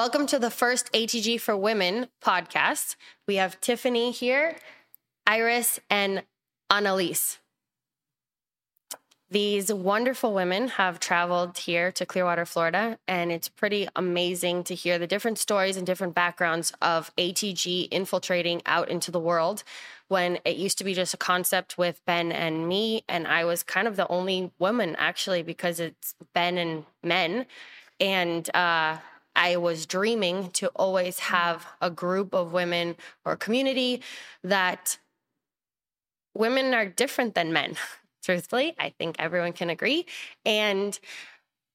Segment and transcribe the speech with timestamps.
[0.00, 2.96] Welcome to the first ATG for Women podcast.
[3.28, 4.56] We have Tifani here,
[5.26, 6.22] Iris, and
[6.70, 7.38] Annelise.
[9.30, 14.98] These wonderful women have traveled here to Clearwater, Florida, and it's pretty amazing to hear
[14.98, 19.64] the different stories and different backgrounds of ATG infiltrating out into the world
[20.08, 23.04] when it used to be just a concept with Ben and me.
[23.06, 27.44] And I was kind of the only woman actually because it's Ben and men.
[28.00, 28.96] And uh,
[29.34, 34.02] I was dreaming to always have a group of women or community
[34.42, 34.98] that
[36.34, 37.76] women are different than men.
[38.22, 38.74] truthfully.
[38.78, 40.06] I think everyone can agree.
[40.44, 40.98] And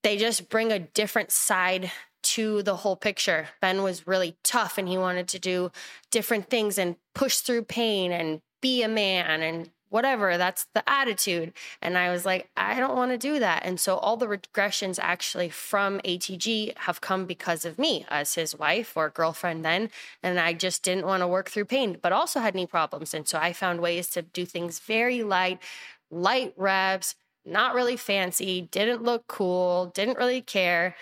[0.04, 1.91] they just bring a different side
[2.23, 3.49] to the whole picture.
[3.62, 5.72] Ben was really tough and he wanted to do
[6.12, 10.38] different things and push through pain and be a man and whatever.
[10.38, 11.54] That's the attitude.
[11.82, 13.66] And I was like, I don't want to do that.
[13.66, 18.58] And so all the regressions actually from ATG have come because of me as his
[18.58, 19.90] wife or girlfriend then.
[20.22, 23.14] And I just didn't want to work through pain, but also had knee problems.
[23.14, 25.62] And so I found ways to do things very light,
[26.10, 30.96] light reps, not really fancy, didn't look cool, didn't really care.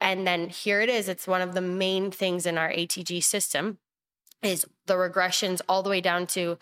[0.00, 1.08] And then here it is.
[1.08, 3.78] It's one of the main things in our ATG system
[4.42, 6.58] is the regressions all the way down to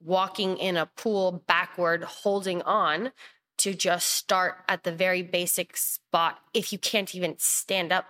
[0.00, 3.12] walking in a pool backward, holding on
[3.58, 8.06] to just start at the very basic spot if you can't even stand up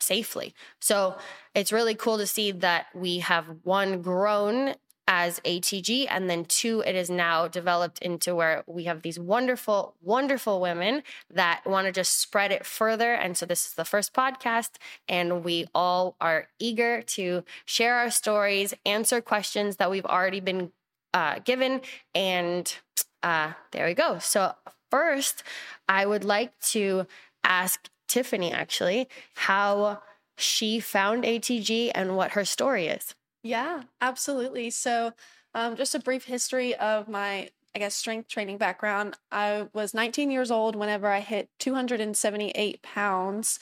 [0.00, 0.54] safely.
[0.80, 1.16] So
[1.54, 4.74] it's really cool to see that we have one grown
[5.08, 6.06] as ATG.
[6.10, 11.02] And then two, it is now developed into where we have these wonderful, wonderful women
[11.32, 13.12] that want to just spread it further.
[13.12, 14.70] And so this is the first podcast,
[15.08, 20.72] and we all are eager to share our stories, answer questions that we've already been
[21.16, 21.80] uh, given.
[22.14, 22.76] And
[23.22, 24.18] uh, there we go.
[24.18, 24.52] So,
[24.90, 25.42] first,
[25.88, 27.06] I would like to
[27.42, 30.02] ask Tifani actually how
[30.36, 33.14] she found ATG and what her story is.
[33.42, 34.68] Yeah, absolutely.
[34.68, 35.14] So,
[35.54, 39.18] um, just a brief history of my, I guess, strength training background.
[39.30, 43.58] I was 19 years old whenever I hit 278 pounds,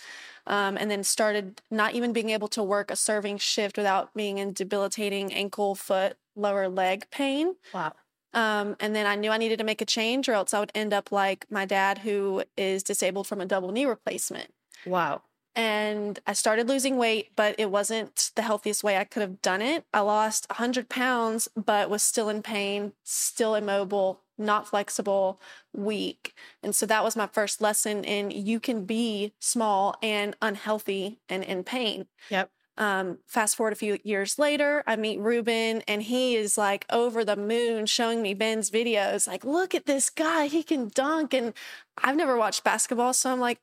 [0.47, 4.39] um, and then started not even being able to work a serving shift without being
[4.39, 7.57] in debilitating ankle, foot, lower leg pain.
[7.73, 7.95] Wow.
[8.33, 10.71] Um, and then I knew I needed to make a change, or else I would
[10.77, 14.55] end up like my dad, who is disabled from a double knee replacement.
[14.87, 15.23] Wow
[15.57, 19.63] and I started losing weight, but it wasn't the healthiest way I could have done
[19.63, 19.85] it.
[19.95, 25.41] I lost 100 pounds, but was still in pain, still immobile, not flexible,
[25.73, 26.35] weak.
[26.63, 31.45] And so that was my first lesson in you can be small and unhealthy and
[31.45, 32.07] in pain.
[32.31, 32.51] Yep.
[32.77, 37.25] Um, fast forward a few years later, I meet Ruben and he is like over
[37.25, 39.29] the moon showing me Ben's videos.
[39.29, 41.33] Like, look at this guy, he can dunk.
[41.33, 41.55] And
[41.97, 43.13] I've never watched basketball.
[43.13, 43.61] So I'm like,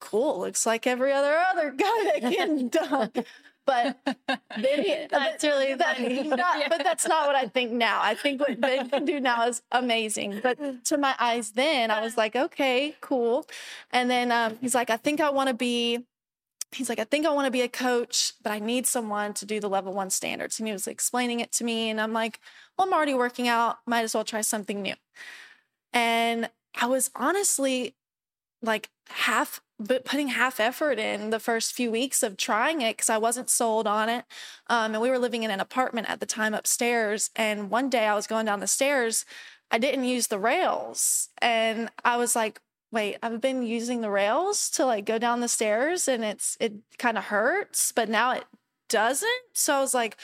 [0.00, 0.40] cool.
[0.40, 3.26] Looks like every other other guy that can dunk.
[3.68, 3.98] But
[4.56, 6.68] he, that's really that, not, yeah.
[6.70, 8.00] But that's not what I think now.
[8.00, 10.40] I think what Ben can do now is amazing.
[10.42, 13.46] But to my eyes then, I was like, okay, cool.
[13.90, 16.06] And then um, he's like, I think I want to be.
[16.72, 19.46] He's like, I think I want to be a coach, but I need someone to
[19.46, 20.58] do the level one standards.
[20.58, 22.40] And he was explaining it to me, and I'm like,
[22.76, 23.78] well, I'm already working out.
[23.86, 24.94] Might as well try something new.
[25.92, 27.96] And I was honestly
[28.62, 33.10] like half but putting half effort in the first few weeks of trying it because
[33.10, 34.24] I wasn't sold on it.
[34.66, 37.30] Um, and we were living in an apartment at the time upstairs.
[37.36, 39.24] And one day I was going down the stairs,
[39.70, 41.28] I didn't use the rails.
[41.40, 42.60] And I was like,
[42.90, 46.72] wait, I've been using the rails to like go down the stairs and it's, it
[46.98, 48.44] kind of hurts, but now it
[48.88, 49.30] doesn't.
[49.52, 50.16] So I was like,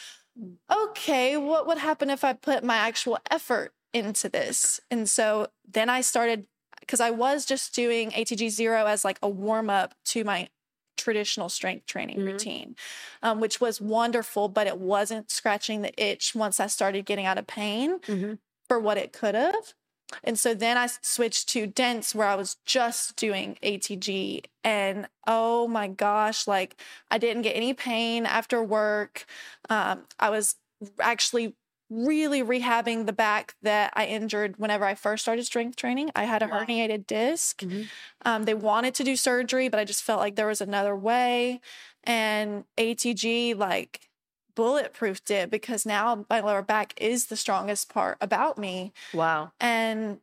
[0.73, 4.81] okay, what would happen if I put my actual effort into this?
[4.91, 6.47] And so then I started
[6.87, 10.49] because I was just doing ATG zero as like a warm up to my
[10.97, 12.27] traditional strength training mm-hmm.
[12.27, 12.77] routine,
[13.23, 17.39] um, which was wonderful, but it wasn't scratching the itch once I started getting out
[17.39, 18.35] of pain mm-hmm.
[18.69, 19.75] for what it could have.
[20.23, 24.45] And so then I switched to dense where I was just doing ATG.
[24.63, 26.81] And oh my gosh, like
[27.11, 29.25] I didn't get any pain after work.
[29.69, 30.57] Um, I was
[31.01, 31.57] actually
[31.91, 36.11] really rehabbing the back that I injured whenever I first started strength training.
[36.17, 36.65] I had a wow.
[36.65, 37.61] herniated disk.
[37.61, 37.83] Mm-hmm.
[38.25, 41.61] Um, they wanted to do surgery, but I just felt like there was another way.
[42.05, 44.09] And ATG, like,
[44.57, 48.93] bulletproofed it because now my lower back is the strongest part about me.
[49.13, 49.53] Wow.
[49.61, 50.19] And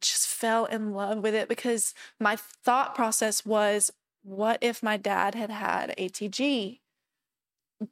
[0.00, 3.90] just fell in love with it because my thought process was
[4.22, 6.80] what if my dad had had ATG?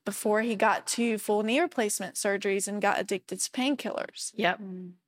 [0.05, 4.33] Before he got to full knee replacement surgeries and got addicted to painkillers.
[4.35, 4.61] Yep.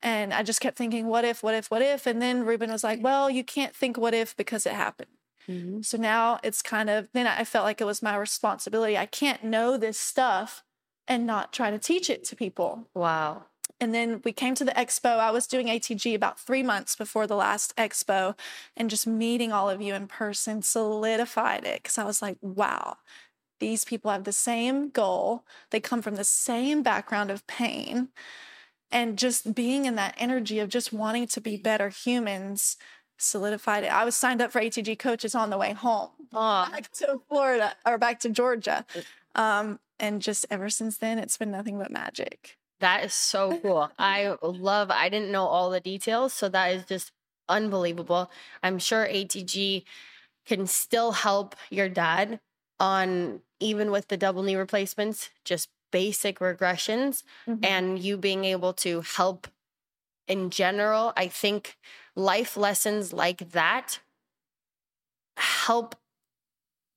[0.02, 2.06] And I just kept thinking, what if, what if, what if?
[2.06, 5.10] And then Ruben was like, well, you can't think what if because it happened.
[5.48, 5.84] Mhm.
[5.84, 8.96] So now it's kind of, then I felt like it was my responsibility.
[8.96, 10.62] I can't know this stuff
[11.08, 12.88] and not try to teach it to people.
[12.94, 13.46] Wow.
[13.80, 15.18] And then we came to the expo.
[15.18, 18.38] I was doing ATG about three months before the last expo,
[18.76, 22.98] and just meeting all of you in person solidified it because I was like, wow,
[23.62, 25.44] these people have the same goal.
[25.70, 28.08] They come from the same background of pain.
[28.90, 32.76] And just being in that energy of just wanting to be better humans
[33.18, 33.92] solidified it.
[33.92, 37.74] I was signed up for ATG coaches on the way home Oh, back to Florida
[37.86, 38.84] or back to Georgia.
[39.36, 42.58] Um, and just ever since then, it's been nothing but magic.
[42.80, 43.90] that is so cool.
[43.98, 46.32] I love, I didn't know all the details.
[46.32, 47.12] So that is just
[47.48, 48.28] unbelievable.
[48.62, 49.84] I'm sure ATG
[50.44, 52.40] can still help your dad
[52.80, 57.64] on even with the double knee replacements, just basic regressions Mm-hmm.
[57.64, 59.48] and you being able to help
[60.28, 61.12] in general.
[61.16, 61.76] I think
[62.16, 64.00] life lessons like that
[65.36, 65.96] help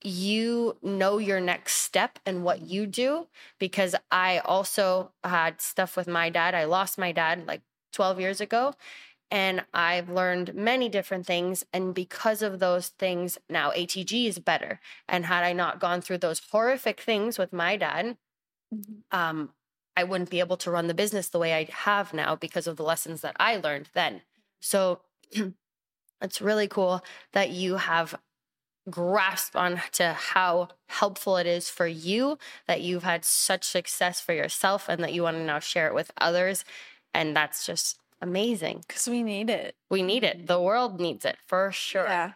[0.04, 3.28] you know your next step and what you do
[3.60, 6.54] because I also had stuff with my dad.
[6.54, 7.62] I lost my dad like
[7.92, 8.74] 12 years ago
[9.32, 14.80] and I've learned many different things and because of those things now ATG is better.
[15.08, 18.18] And had I not gone through those horrific things with my dad,
[18.72, 19.04] Mhm.
[19.12, 19.54] um
[19.98, 22.78] I wouldn't be able to run the business the way I have now because of
[22.78, 24.24] the lessons that I learned then.
[24.62, 25.02] So
[26.22, 27.02] it's really cool
[27.34, 28.20] that you have
[28.90, 32.38] grasp on to how helpful it is for you
[32.68, 35.96] that you've had such success for yourself and that you want to now share it
[35.96, 36.66] with others
[37.14, 38.84] and that's just amazing.
[38.88, 39.76] Because we need it.
[39.90, 40.48] we need it.
[40.48, 42.06] The world needs it for sure.
[42.06, 42.32] Yeah.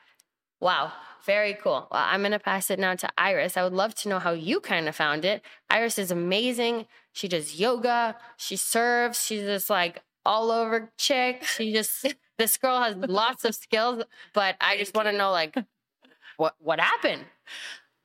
[0.60, 0.94] wow.
[1.26, 1.88] Very cool.
[1.92, 3.58] Well i'm going to pass it now to iris.
[3.58, 5.44] I would love to know how you kind of found it.
[5.70, 6.86] Iris is amazing.
[7.12, 8.16] She does yoga.
[8.38, 9.24] She serves.
[9.24, 11.44] She's just like all over chick.
[11.44, 12.06] She just
[12.38, 14.02] this girl has lots of skills
[14.34, 15.56] but i just want to know like
[16.38, 17.26] what what happened?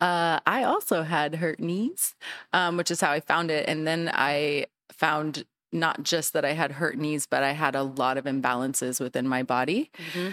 [0.01, 2.15] Uh, I also had hurt knees,
[2.53, 3.69] um, which is how I found it.
[3.69, 7.83] And then I found not just that I had hurt knees, but I had a
[7.83, 9.91] lot of imbalances within my body.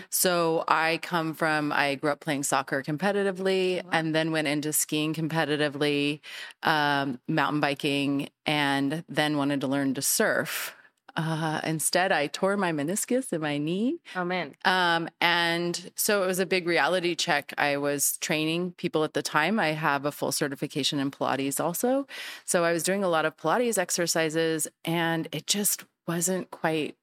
[0.09, 3.89] So I come from, I grew up playing soccer competitively Wow.
[3.91, 6.19] and then went into skiing competitively,
[6.63, 10.75] um, mountain biking, and then wanted to learn to surf.
[11.15, 13.99] Uh, instead, I tore my meniscus in my knee.
[14.15, 17.53] oh man Um, and so it was a big reality check.
[17.57, 19.59] I was training people at the time.
[19.59, 22.07] I have a full certification in Pilates also.
[22.45, 26.95] So I was doing a lot of Pilates exercises and it just wasn't quite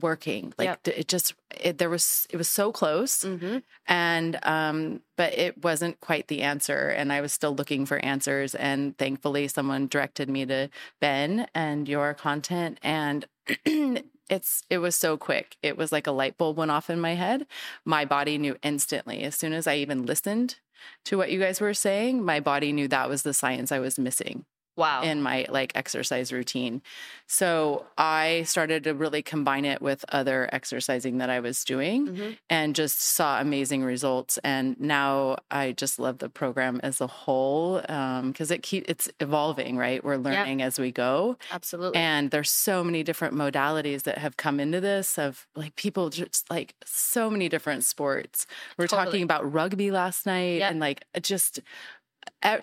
[0.00, 0.52] working.
[0.58, 0.88] Like Yep.
[0.88, 3.58] it just, it, there was, it was so close mm-hmm.
[3.86, 6.88] and, um, but it wasn't quite the answer.
[6.88, 8.54] And I was still looking for answers.
[8.54, 13.26] And thankfully someone directed me to Ben and your content and
[14.32, 15.56] it's it was so quick.
[15.62, 17.46] It was like a light bulb went off in my head.
[17.84, 19.22] My body knew instantly.
[19.22, 20.56] As soon as I even listened
[21.04, 23.98] to what you guys were saying, my body knew that was the science I was
[23.98, 24.46] missing
[24.76, 26.82] wow in my like exercise routine.
[27.26, 32.38] So I started to really combine it with other exercising that I was doing Mhm.
[32.50, 34.38] and just saw amazing results.
[34.44, 39.76] And now I just love the program as a whole because it keep it's evolving,
[39.76, 40.02] right?
[40.04, 41.36] We're learning as we go.
[41.50, 46.10] absolutely And there's so many different modalities that have come into this of like people
[46.10, 48.46] just like so many different sports.
[48.78, 49.04] We're Totally.
[49.06, 50.70] talking about rugby last night Yep.
[50.70, 51.60] and like just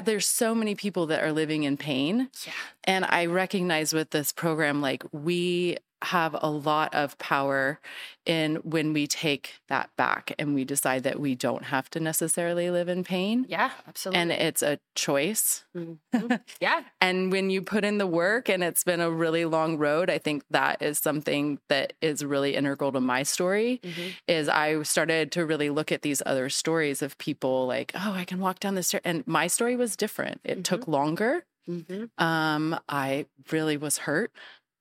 [0.03, 2.29] there's so many people that are living in pain.
[2.45, 2.53] yeah
[2.83, 7.79] And I recognize with this program, like we have a lot of power
[8.25, 12.69] in when we take that back and we decide that we don't have to necessarily
[12.69, 13.45] live in pain.
[13.49, 15.65] yeah absolutely And it's a choice.
[15.75, 15.99] Mhm.
[16.61, 20.09] yeah And when you put in the work and it's been a really long road,
[20.09, 24.15] I think that is something that is really integral to my story Mhm.
[24.27, 28.25] is I started to really look at these other stories of people like, oh, I
[28.25, 29.01] can walk down the stair.
[29.03, 30.39] And my story was different.
[30.43, 31.45] It took longer.
[31.69, 32.09] Mhm.
[32.17, 34.31] Um, I really was hurt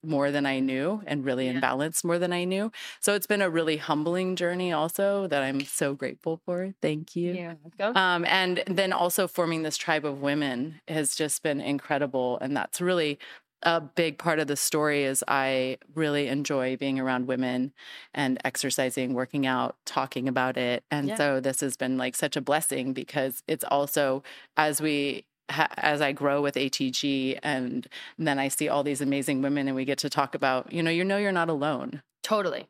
[0.05, 1.61] more than I knew and really Yeah.
[1.61, 2.71] imbalanced more than I knew.
[3.01, 6.73] So it's been a really humbling journey also that I'm so grateful for.
[6.81, 7.35] Thank you.
[7.35, 7.55] yeah
[7.95, 12.39] Um, and then also forming this tribe of women has just been incredible.
[12.41, 13.19] And that's really
[13.65, 17.73] a big part of the story is I really enjoy being around women
[18.15, 20.85] and exercising, working out, talking about it.
[20.93, 21.17] And Yeah.
[21.17, 24.23] so this has been like such a blessing because it's also
[24.57, 27.87] as we ha- as I grow with ATG and
[28.19, 30.91] then I see all these amazing women and we get to talk about, you know,
[30.91, 32.03] you know you're not alone.
[32.23, 32.69] totally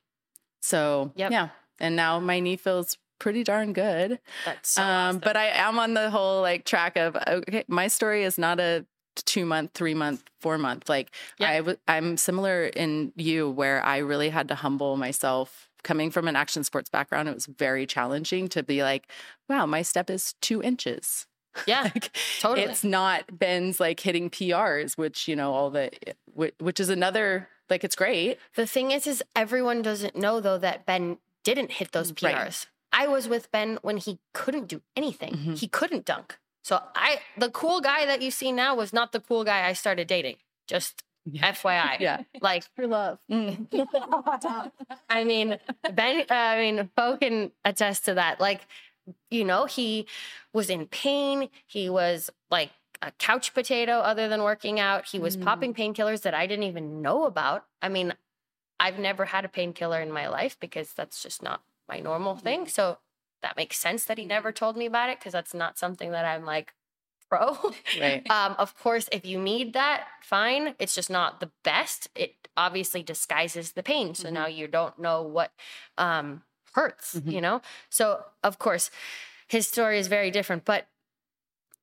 [0.60, 1.30] So, Yep.
[1.32, 1.48] yeah.
[1.80, 5.20] And now my knee feels pretty darn good that's so um, awesome.
[5.20, 8.86] but I am on the whole like track of okay, my story is not a
[9.16, 10.88] two month, three month, four month.
[10.88, 11.50] Like Yeah.
[11.50, 16.28] I w- I'm similar in you where I really had to humble myself coming from
[16.28, 19.10] an action sports background, it was very challenging to be like,
[19.48, 21.26] wow, my step is two inches.
[21.66, 22.66] Yeah, Like, totally.
[22.68, 25.90] It's not Ben's like hitting PRs, which, you know, all the,
[26.32, 28.38] which, which is another, like, it's great.
[28.54, 32.22] The thing is, is everyone doesn't know though that Ben didn't hit those PRs.
[32.34, 32.66] Right.
[32.92, 35.34] I was with Ben when he couldn't do anything.
[35.34, 35.58] Mhm.
[35.58, 36.38] He couldn't dunk.
[36.62, 39.72] So I, the cool guy that you see now was not the cool guy I
[39.72, 40.36] started dating.
[40.66, 41.52] Just Yeah.
[41.52, 41.96] FYI.
[42.00, 42.22] Yeah.
[42.40, 43.18] Like, For love.
[43.30, 43.68] Mm.
[45.10, 45.58] I mean,
[45.92, 48.40] Ben, uh, I mean, Bo can attest to that.
[48.40, 48.62] Like,
[49.30, 50.06] you know, he
[50.52, 51.48] was in pain.
[51.66, 52.70] He was like
[53.02, 55.06] a couch potato other than working out.
[55.08, 55.40] He was Mm.
[55.42, 57.66] popping painkillers that I didn't even know about.
[57.82, 58.14] I mean,
[58.80, 62.66] I've never had a painkiller in my life because that's just not my normal thing.
[62.68, 62.98] So
[63.42, 66.24] that makes sense that he never told me about it because that's not something that
[66.24, 66.74] I'm like
[67.28, 67.56] pro.
[67.92, 68.24] Right.
[68.30, 70.74] Um, of course, if you need that, fine.
[70.78, 72.08] It's just not the best.
[72.14, 74.14] It obviously disguises the pain.
[74.14, 74.32] So Mhm.
[74.32, 75.52] now you don't know what
[75.96, 76.42] um,
[76.74, 77.32] hurts, Mhm.
[77.32, 77.60] you know?
[77.90, 78.90] So, of course,
[79.48, 80.64] his story is very different.
[80.64, 80.86] But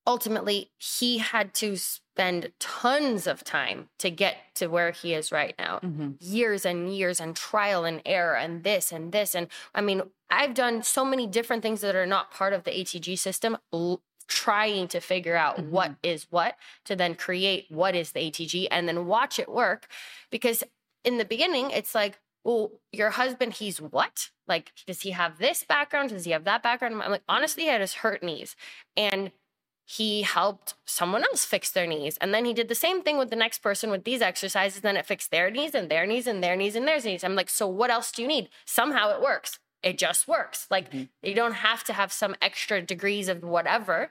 [0.08, 5.56] ultimately, he had to spend tons of time to get to where he is right
[5.58, 6.16] now Mhm.
[6.20, 10.54] years and years and trial and error and this and this and i mean i've
[10.54, 14.88] done so many different things that are not part of the atg system l- trying
[14.88, 15.70] to figure out Mhm.
[15.72, 19.88] what is what to then create what is the atg and then watch it work
[20.30, 20.64] because
[21.04, 25.66] in the beginning it's like well your husband he's what like does he have this
[25.68, 28.56] background does he have that background i'm like honestly he had his hurt knees
[28.96, 29.32] and
[29.86, 32.18] he helped someone else fix their knees.
[32.20, 34.82] And then he did the same thing with the next person with these exercises.
[34.82, 37.24] Then it fixed their knees and their knees and their knees and their knees.
[37.24, 38.50] I'm like, so what else do you need?
[38.66, 39.60] Somehow it works.
[39.84, 40.66] It just works.
[40.72, 41.10] Like Mhm.
[41.22, 44.10] you don't have to have some extra degrees of whatever.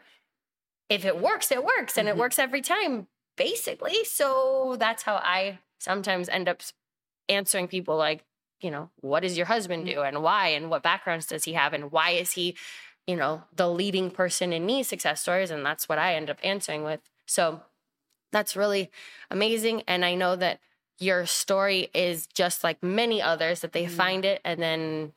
[0.89, 1.99] If it works, it works.
[1.99, 2.19] And it Mhm.
[2.19, 4.05] works every time, basically.
[4.05, 6.63] So that's how I sometimes end up
[7.29, 8.25] answering people like,
[8.61, 11.73] you know, what does your husband do and why and what backgrounds does he have
[11.73, 12.57] and why is he
[13.07, 15.51] you know, the leading person in me success stories.
[15.51, 17.01] And that's what I end up answering with.
[17.27, 17.61] So
[18.33, 18.91] that's really
[19.31, 19.83] amazing.
[19.87, 20.61] And I know that
[20.99, 23.91] your story is just like many others that they Mhm.
[23.91, 25.13] find it and then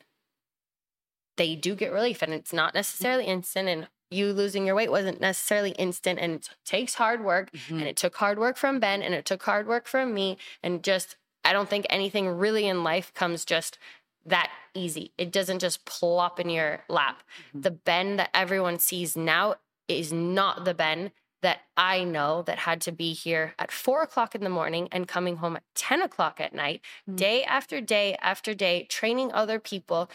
[1.38, 2.22] they do get relief.
[2.22, 3.70] And it's not necessarily instant.
[3.70, 7.52] And you losing your weight wasn't necessarily instant and it takes hard work.
[7.52, 7.80] Mhm.
[7.80, 10.38] And it took hard work from Ben and it took hard work from me.
[10.64, 11.16] And just,
[11.48, 13.78] I don't think anything really in life comes just
[14.26, 15.14] that easy.
[15.18, 17.24] It doesn't just plop in your lap.
[17.56, 17.64] Mhm.
[17.64, 19.56] The Ben that everyone sees now
[19.88, 21.12] is not the Ben
[21.42, 25.08] that I know that had to be here at four o'clock in the morning and
[25.08, 27.16] coming home at 10 o'clock at night, Mhm.
[27.16, 30.10] day after day after day, training other people.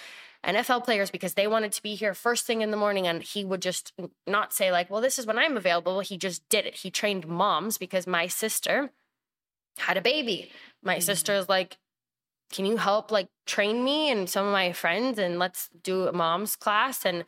[0.44, 3.06] NFL players because they wanted to be here first thing in the morning.
[3.06, 3.92] And he would just
[4.26, 6.00] not say, like, well, this is when I'm available.
[6.00, 6.76] He just did it.
[6.78, 8.90] He trained moms because my sister
[9.78, 10.52] had a baby.
[10.82, 11.02] My Mhm.
[11.02, 11.78] sister's like,
[12.52, 16.12] can you help like train me and some of my friends and let's do a
[16.12, 17.24] mom's class and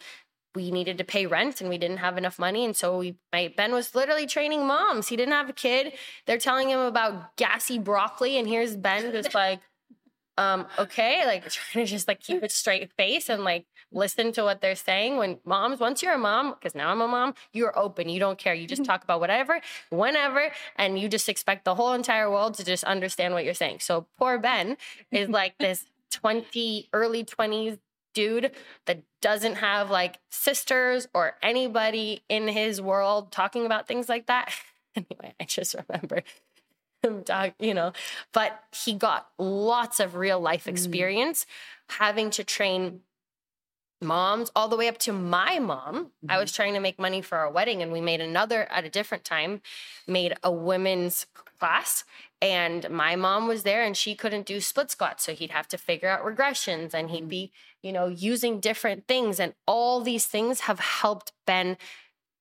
[0.55, 3.53] we needed to pay rent and we didn't have enough money and so we my
[3.57, 5.93] ben was literally training moms he didn't have a kid
[6.27, 9.61] they're telling him about gassy broccoli and here's ben just like
[10.37, 14.43] um okay like trying to just like keep a straight face and like listen to
[14.43, 15.17] what they're saying.
[15.17, 18.09] When moms once you're a mom because now i'm a mom you're open.
[18.09, 18.55] You don't care.
[18.55, 19.61] You just talk about whatever
[19.91, 23.81] whenever and you just expect the whole entire world to just understand what you're saying.
[23.81, 24.77] So poor ben
[25.11, 27.79] is like this 20 early 20s
[28.15, 28.53] dude
[28.87, 34.53] that doesn't have like sisters or anybody in his world talking about things like that.
[34.97, 36.23] Anyway i just remember
[37.59, 37.93] you know
[38.33, 40.71] but he got lots of real life Mm.
[40.71, 41.47] experience
[41.89, 43.01] having to train
[44.01, 46.11] moms all the way up to my mom.
[46.29, 48.91] I was trying to make money for our wedding and we made another at a
[48.91, 49.63] different time
[50.07, 52.05] made a women's class
[52.43, 55.79] and my mom was there and she couldn't do split squats so he'd have to
[55.79, 57.51] figure out regressions and he'd be
[57.83, 61.79] you know using different things and all these things have helped ben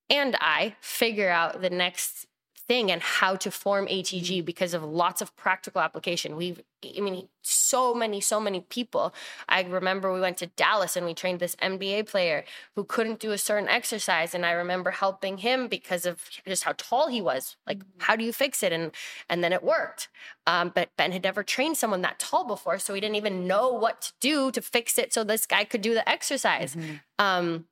[0.10, 2.26] and i figure out the next
[2.68, 6.36] thing and how to form atg because of lots of practical application.
[6.36, 6.62] We've
[6.98, 9.14] i mean so many so many people.
[9.50, 12.44] I remember we went to dallas and we trained this nba player
[12.76, 16.74] who couldn't do a certain exercise and i remember helping him because of just how
[16.78, 17.58] tall he was.
[17.68, 18.72] Like how do you fix it?
[18.72, 18.92] And
[19.30, 20.10] and then it worked.
[20.48, 23.70] Um, but ben had never trained someone that tall before so he didn't even know
[23.74, 26.76] what to do to fix it so this guy could do the exercise.
[26.76, 27.00] Mhm.
[27.20, 27.66] um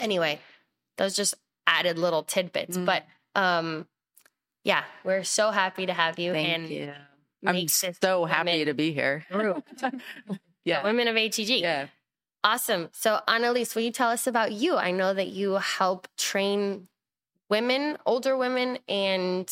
[0.00, 0.40] anyway
[0.98, 1.34] those just
[1.66, 2.76] added little tidbits.
[2.76, 2.86] Mm.
[2.86, 3.04] but
[3.34, 3.86] um
[4.70, 6.92] yeah we're so happy to have you Thank and you.
[7.46, 9.24] I'm so happy to be here.
[9.30, 9.62] group
[10.64, 10.82] Yeah.
[10.82, 11.86] women of atg Yeah.
[12.44, 12.90] Awesome.
[12.92, 14.76] So, Annelise, will you tell us about you?
[14.76, 16.86] I know that you help train
[17.50, 19.46] women, older women, and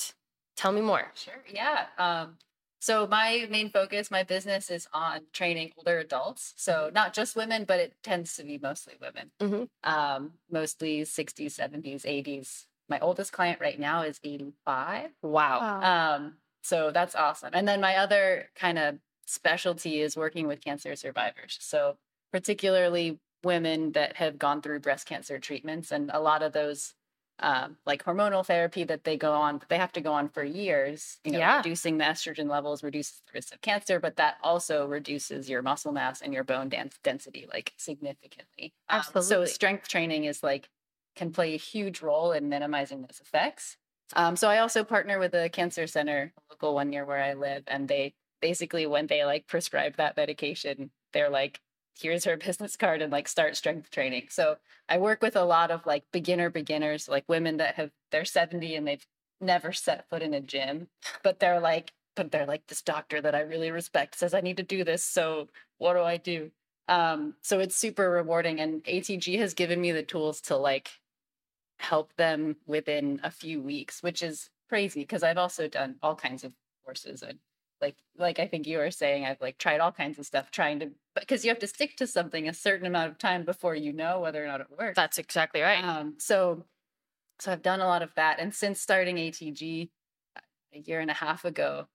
[0.57, 1.11] tell me more.
[1.15, 1.43] Sure.
[1.53, 1.87] Yeah.
[1.99, 2.39] Um,
[2.81, 6.53] So my main focus, my business is on training older adults.
[6.57, 9.27] So not just women, but it tends to be mostly women.
[9.41, 9.69] Mhm.
[9.83, 12.67] Um, mostly 60s, 70s, 80s.
[12.89, 15.11] My oldest client right now is 85.
[15.23, 15.61] Wow.
[15.61, 16.15] Wow.
[16.17, 17.51] Um, so that's awesome.
[17.55, 21.59] And then my other kind of specialty is working with cancer survivors.
[21.61, 21.97] So
[22.33, 26.95] particularly women that have gone through breast cancer treatments and a lot of those
[27.41, 31.19] um, like hormonal therapy that they go on, they have to go on for years,
[31.25, 31.57] you know, Yeah.
[31.57, 35.91] reducing the estrogen levels reduces the risk of cancer, but that also reduces your muscle
[35.91, 38.73] mass and your bone dens- density like significantly.
[38.89, 40.69] Um, so strength training is like
[41.15, 43.77] can play a huge role in minimizing those effects.
[44.15, 47.35] Um, so I also partner with a cancer center, a local one near where I
[47.35, 51.61] live, and they basically when they like prescribe that medication, they're like,
[51.99, 54.27] here's her business card and like start strength training.
[54.31, 54.57] So
[54.89, 58.75] I work with a lot of like beginner beginners, like women that have they're 70
[58.75, 59.07] and they've
[59.41, 60.89] never set foot in a gym,
[61.23, 64.59] but they're like, but they're like this doctor that I really respect says I need
[64.59, 65.05] to do this.
[65.05, 66.51] So what do I do?
[66.87, 70.91] Um, so it's super rewarding and ATG has given me the tools to like
[71.85, 76.43] help them within a few weeks, which is crazy because I've also done all kinds
[76.45, 76.53] of
[76.85, 77.39] courses and
[77.81, 80.81] like like I think you were saying, I've like tried all kinds of stuff trying
[80.81, 83.93] to because you have to stick to something a certain amount of time before you
[83.93, 84.97] know whether or not it works.
[84.97, 85.85] That's exactly right.
[85.85, 86.65] Um, so,
[87.41, 89.91] so I've done a lot of that, and since starting ATG
[90.73, 91.89] a year and a half ago,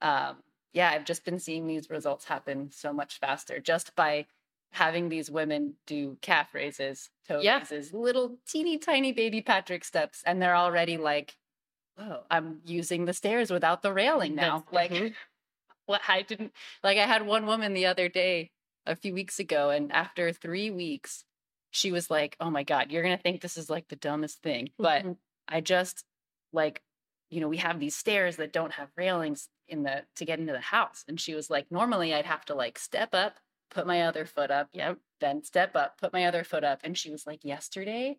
[0.00, 0.36] um,
[0.72, 4.26] yeah, I've just been seeing these results happen so much faster just by
[4.74, 7.58] having these women do calf raises, toe Yeah.
[7.60, 11.36] raises, little teeny tiny baby Patrick steps, and they're already like,
[11.96, 15.14] "Whoa, I'm using the stairs without the railing now." That's- like, mhm.
[15.86, 16.52] what I didn't
[16.82, 16.98] like.
[16.98, 18.50] I had one woman the other day,
[18.86, 21.24] a few weeks ago, and after three weeks,
[21.70, 24.70] she was like, "Oh my god, you're gonna think this is like the dumbest thing,"
[24.78, 25.18] but Mhm.
[25.48, 26.04] I just
[26.52, 26.82] like,
[27.30, 30.52] you know, we have these stairs that don't have railings in the to get into
[30.52, 33.38] the house, and she was like, normally I'd have to like step up,
[33.74, 34.98] put my other foot up, Yep.
[35.20, 38.18] then step up, put my other foot up, and she was like, yesterday.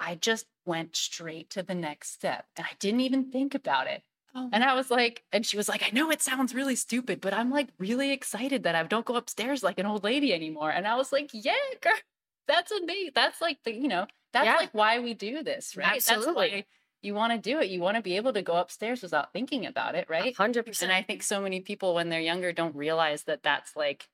[0.00, 4.04] I just went straight to the next step and I didn't even think about it.
[4.34, 7.20] Oh, And I was like, and she was like, I know it sounds really stupid,
[7.20, 10.70] but I'm like really excited that I don't go upstairs like an old lady anymore.
[10.70, 11.92] And I was like, yeah, girl,
[12.46, 13.12] that's amazing.
[13.14, 14.56] That's like the, you know, that's Yeah.
[14.56, 15.94] like why we do this, right?
[15.94, 16.50] That's Absolutely.
[16.50, 16.64] why
[17.02, 17.68] you want to do it.
[17.70, 20.36] You want to be able to go upstairs without thinking about it, right?
[20.36, 20.92] Hundred And percent.
[20.92, 24.08] And I think so many people when they're younger don't realize that that's like,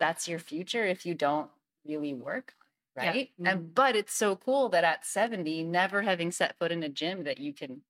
[0.00, 1.50] that's your future if you don't
[1.86, 2.54] really work
[3.00, 3.12] it, Yeah.
[3.12, 3.30] right?
[3.44, 7.24] And but it's so cool that at 70, never having set foot in a gym,
[7.24, 7.82] that you can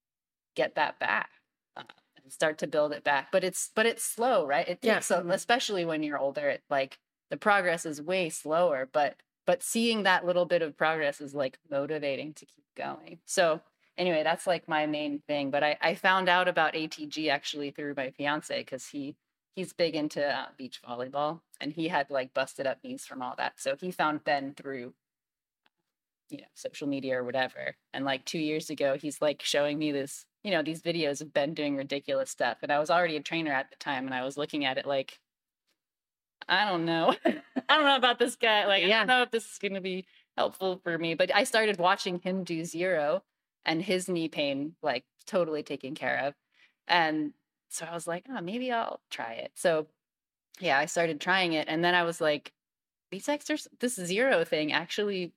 [0.56, 1.30] get that back
[1.76, 1.84] uh,
[2.22, 3.32] and start to build it back.
[3.32, 4.68] But it's but it's slow, right?
[4.68, 5.00] It Yeah.
[5.00, 6.98] takes so especially when you're older, it like
[7.30, 11.58] the progress is way slower, but but seeing that little bit of progress is like
[11.70, 13.20] motivating to keep going.
[13.26, 13.62] So
[13.98, 15.50] anyway, that's like my main thing.
[15.50, 19.16] But I, I found out about ATG actually through my fiance because he
[19.54, 23.34] he's big into uh, beach volleyball and he had like busted up knees from all
[23.36, 23.54] that.
[23.56, 24.94] So he found Ben through
[26.30, 27.76] you know social media or whatever.
[27.92, 31.32] And like two years ago, he's like showing me this you know these videos of
[31.32, 32.58] Ben doing ridiculous stuff.
[32.62, 34.86] And I was already a trainer at the time, and I was looking at it
[34.86, 35.18] like.
[36.48, 37.14] I don't know.
[37.26, 38.66] I don't know about this guy.
[38.66, 41.14] Like, I don't know if this is going to be helpful for me.
[41.14, 43.22] But I started watching him do zero
[43.64, 46.34] and his knee pain like totally taken care of.
[46.88, 47.34] And
[47.70, 49.52] so I was like, oh, maybe I'll try it.
[49.54, 49.86] So
[50.60, 51.68] yeah, I started trying it.
[51.68, 52.52] And then I was like,
[53.10, 55.32] these exercises, this zero thing actually,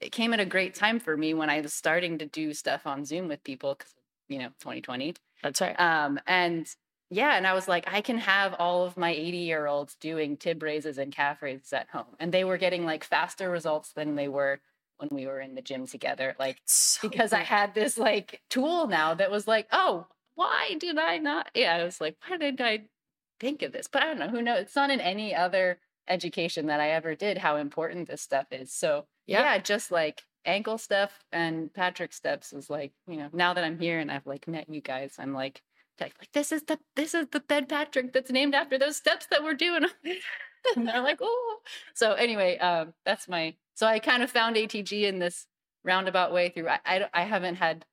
[0.00, 2.86] it came at a great time for me when I was starting to do stuff
[2.86, 3.94] on Zoom with people because,
[4.28, 5.14] you know, 2020.
[5.42, 5.78] That's right.
[5.78, 6.66] Um, and
[7.10, 10.36] yeah, and I was like, I can have all of my 80 year olds doing
[10.36, 12.16] tib raises and calf raises at home.
[12.18, 14.60] And they were getting like faster results than they were
[14.98, 16.36] when we were in the gym together.
[16.38, 20.06] Like, So because I had this like tool now that was like, oh,
[20.40, 21.50] why did I not?
[21.54, 22.84] Yeah, I was like, why did I
[23.38, 23.88] think of this?
[23.88, 24.28] But I don't know.
[24.28, 24.62] Who knows?
[24.62, 28.72] It's not in any other education that I ever did how important this stuff is.
[28.72, 29.42] So Yeah.
[29.42, 33.78] yeah, just like ankle stuff and Patrick steps is like, you know, now that I'm
[33.78, 35.60] here and I've like met you guys, I'm like,
[36.00, 39.26] like like, this is the this is the Ben Patrick that's named after those steps
[39.30, 39.84] that we're doing.
[40.76, 41.58] and they're like, oh.
[41.94, 43.54] So anyway, um, that's my.
[43.74, 45.46] So I kind of found ATG in this
[45.84, 46.68] roundabout way through.
[46.68, 47.84] I I, I haven't had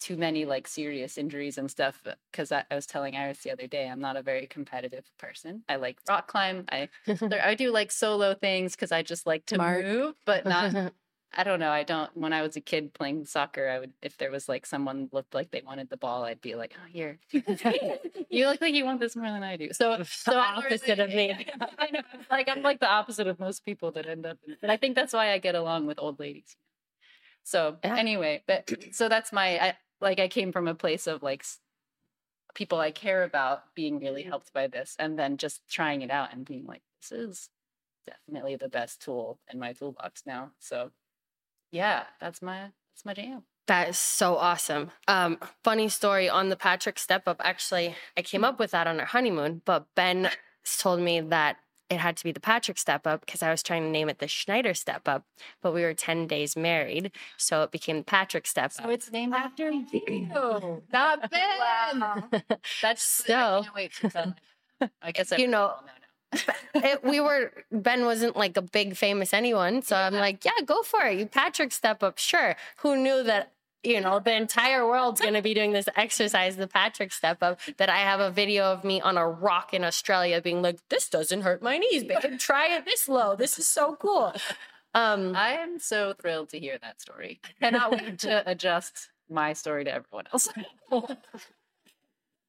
[0.00, 3.50] too many like serious injuries and stuff uh, because I, I was telling Iris the
[3.50, 5.62] other day I'm not a very competitive person.
[5.68, 6.64] I like rock climb.
[6.70, 6.88] I
[7.42, 9.84] I do like solo things because I just like to Smart.
[9.84, 10.74] move, but not
[11.36, 11.70] I don't know.
[11.70, 12.16] I don't.
[12.16, 15.34] When I was a kid playing soccer, I would if there was like someone looked
[15.34, 17.18] like they wanted the ball, I'd be like, "Oh, here,
[18.30, 21.46] you look like you want this more than I do." So, so opposite of me.
[21.78, 22.00] I know.
[22.30, 24.38] Like I'm like the opposite of most people that end up.
[24.46, 26.56] In, but I think that's why I get along with old ladies.
[27.42, 27.96] So Yeah.
[27.96, 29.58] anyway, but so that's my.
[29.58, 31.44] I, like I came from a place of like
[32.54, 36.32] people I care about being really helped by this, and then just trying it out
[36.32, 37.48] and being like, this is
[38.06, 40.52] definitely the best tool in my toolbox now.
[40.58, 40.90] So,
[41.70, 43.42] yeah, that's my that's my jam.
[43.66, 44.92] That is so awesome.
[45.08, 47.40] Um, funny story on the Patrick step up.
[47.42, 50.30] Actually, I came up with that on our honeymoon, but Ben
[50.78, 51.56] told me that
[51.88, 54.18] it had to be the Patrick step up because I was trying to name it
[54.18, 55.24] the Schneider step up,
[55.62, 57.12] but we were 10 days married.
[57.36, 58.84] So it became the Patrick step up.
[58.84, 62.24] So it's named after you, not Ben.
[62.82, 64.34] That's So- I can't wait to tell.
[65.02, 65.92] I guess You know, everyone know
[66.74, 70.82] it, we were Ben wasn't like a big famous anyone, so I'm like, yeah, go
[70.82, 71.18] for it.
[71.18, 72.56] You Patrick step up, sure.
[72.78, 73.52] Who knew that
[73.86, 77.60] you know the entire world's going to be doing this exercise, the Patrick step up?
[77.78, 81.08] That I have a video of me on a rock in Australia, being like, this
[81.08, 82.38] doesn't hurt my knees, babe.
[82.38, 83.36] Try it this low.
[83.36, 84.34] This is so cool.
[84.94, 87.40] Um, I am so thrilled to hear that story.
[87.60, 90.48] Cannot wait to adjust my story to everyone else.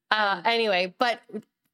[0.09, 1.19] Uh, anyway, but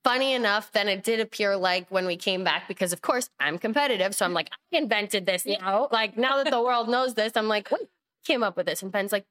[0.04, 3.58] funny enough, then it did appear like when we came back, because of course I'm
[3.58, 4.16] competitive.
[4.16, 5.88] So I'm like, I invented this now.
[5.92, 7.88] Like now that the world knows this, I'm like, wait,
[8.24, 8.82] came up with this.
[8.82, 9.26] And Ben's like,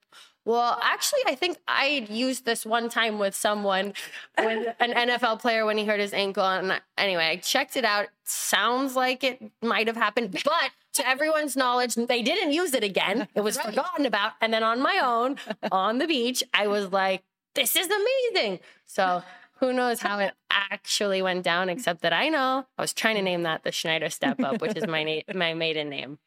[0.44, 3.94] well, actually, I think I used this one time with someone,
[4.38, 6.44] with an NFL player when he hurt his ankle.
[6.44, 8.08] And I- anyway, I checked it out.
[8.24, 13.28] Sounds like it might have happened, but to everyone's knowledge, they didn't use it again.
[13.34, 14.32] It was forgotten about.
[14.40, 15.36] And then on my own,
[15.70, 17.22] on the beach, I was like,
[17.54, 18.60] this is amazing.
[18.86, 19.22] So
[19.60, 23.22] who knows how it actually went down, except that I know I was trying to
[23.22, 26.18] name that the Schneider Step Up, which is my na- my maiden name.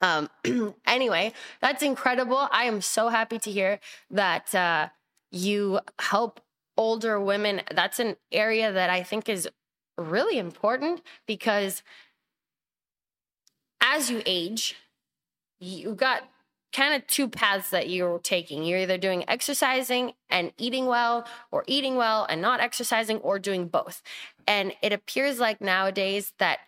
[0.00, 0.30] Um,
[0.86, 2.48] anyway, that's incredible.
[2.50, 4.88] I am so happy to hear that uh,
[5.30, 6.40] you help
[6.76, 7.62] older women.
[7.70, 9.48] That's an area that I think is
[9.98, 11.82] really important because
[13.80, 14.76] as you age,
[15.58, 16.22] you got
[16.72, 18.62] kind of two paths that you're taking.
[18.62, 23.66] You're either doing exercising and eating well, or eating well and not exercising, or doing
[23.66, 24.02] both.
[24.46, 26.60] And it appears like nowadays that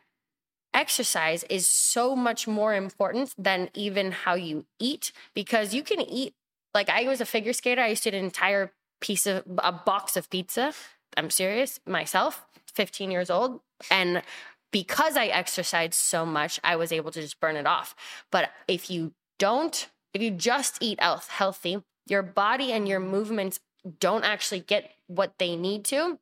[0.74, 6.34] exercise is so much more important than even how you eat because you can eat
[6.74, 7.82] like I was a figure skater.
[7.82, 10.72] I used to eat an entire piece of a box of pizza.
[11.16, 13.60] I'm serious, myself, 15 years old.
[13.90, 14.22] And
[14.70, 17.94] because I exercised so much, I was able to just burn it off.
[18.30, 23.60] But if you don't, if you just eat healthy, your body and your movements
[24.00, 26.18] don't actually get what they need to.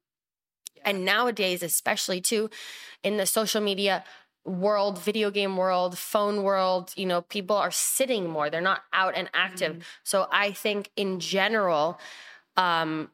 [0.84, 2.50] And nowadays, especially too,
[3.02, 4.02] in the social media
[4.44, 8.50] world, video game world, phone world, you know, people are sitting more.
[8.50, 9.76] They're not out and active.
[10.02, 12.00] So I think in general,
[12.56, 13.10] um,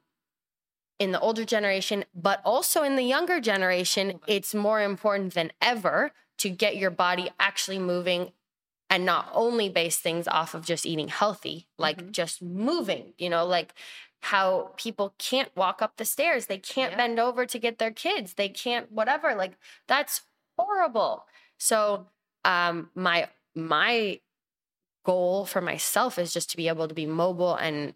[0.98, 6.12] in the older generation, but also in the younger generation, it's more important than ever
[6.38, 8.32] to get your body actually moving
[8.88, 13.44] and not only base things off of just eating healthy, like just moving, you know,
[13.44, 13.74] like
[14.20, 16.98] how people can't walk up the stairs, they can't Yeah.
[16.98, 19.34] bend over to get their kids, they can't whatever.
[19.34, 19.58] Like
[19.88, 20.22] that's
[20.58, 21.26] horrible.
[21.58, 22.08] So
[22.44, 24.20] um my my
[25.04, 27.94] goal for myself is just to be able to be mobile and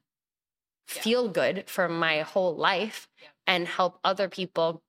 [0.92, 1.02] Yeah.
[1.02, 3.28] feel good for my whole life Yeah.
[3.46, 4.82] and help other people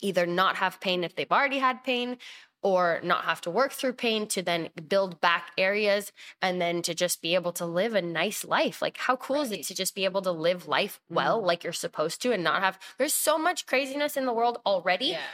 [0.00, 2.18] either not have pain if they've already had pain
[2.62, 6.94] or not have to work through pain to then build back areas and then to
[6.94, 8.82] just be able to live a nice life.
[8.82, 11.44] Like, how cool is it to just be able to live life well, Mhm.
[11.44, 15.06] like you're supposed to, and not have, there's so much craziness in the world already.
[15.06, 15.30] Yeah.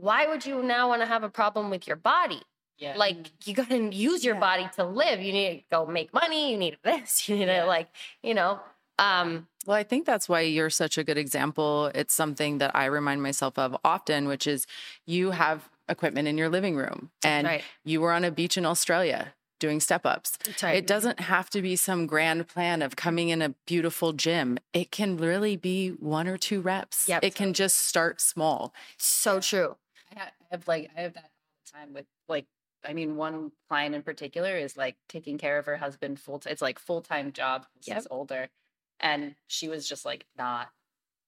[0.00, 2.42] Why would you now want to have a problem with your body?
[2.78, 2.94] Yeah.
[2.96, 4.40] Like, you got to use your Yeah.
[4.40, 5.20] body to live.
[5.20, 6.50] You need to go make money.
[6.52, 7.28] You need this.
[7.28, 7.62] You need Yeah.
[7.62, 7.88] to, like,
[8.22, 8.60] you know,
[8.98, 11.90] um, Well, I think that's why you're such a good example.
[11.94, 14.66] It's something that I remind myself of often, which is
[15.06, 17.62] you have equipment in your living room and right.
[17.84, 20.38] you were on a beach in Australia doing step ups.
[20.62, 20.76] Right.
[20.76, 24.58] It doesn't have to be some grand plan of coming in a beautiful gym.
[24.72, 27.06] It can really be one or two reps.
[27.08, 27.22] Yep.
[27.24, 28.72] It can just start small.
[28.96, 29.76] so true.
[30.16, 31.30] I have like I have that all
[31.64, 32.46] the time with like
[32.84, 36.52] I mean one client in particular is like taking care of her husband full time.
[36.52, 37.66] It's like full time job.
[37.82, 37.96] Yep.
[37.98, 38.48] She's older,
[39.00, 40.68] and she was just like not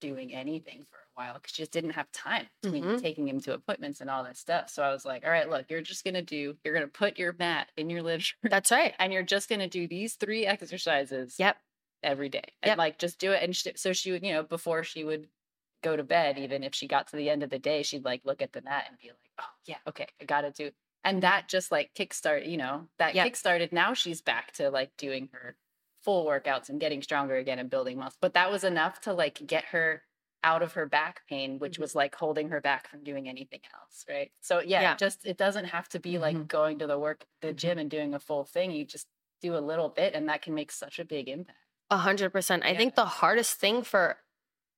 [0.00, 3.00] doing anything for a while because she just didn't have time between Mhm.
[3.00, 4.68] taking him to appointments and all that stuff.
[4.68, 7.34] So I was like, all right, look, you're just gonna do you're gonna put your
[7.38, 8.94] mat in your living room, That's right.
[8.98, 11.56] and you're just gonna do these three exercises Yep.
[12.02, 12.78] every day and Yep.
[12.78, 15.28] like just do it and sh- so she would you know before she would
[15.82, 18.20] go to bed even if she got to the end of the day she'd like
[18.24, 20.70] look at the mat and be like oh yeah okay i gotta do
[21.04, 23.26] and that just like kickstart you know that Yep.
[23.26, 25.56] kickstarted now she's back to like doing her
[26.00, 29.44] full workouts and getting stronger again and building muscle but that was enough to like
[29.46, 30.02] get her
[30.44, 31.80] out of her back pain which Mhm.
[31.82, 34.96] was like holding her back from doing anything else right so yeah, Yeah.
[34.96, 36.48] just it doesn't have to be like Mhm.
[36.48, 39.06] going to the work the gym and doing a full thing you just
[39.40, 41.58] do a little bit and that can make such a big impact
[41.90, 42.64] A hundred percent.
[42.64, 42.78] I Yeah.
[42.78, 44.18] think the hardest thing for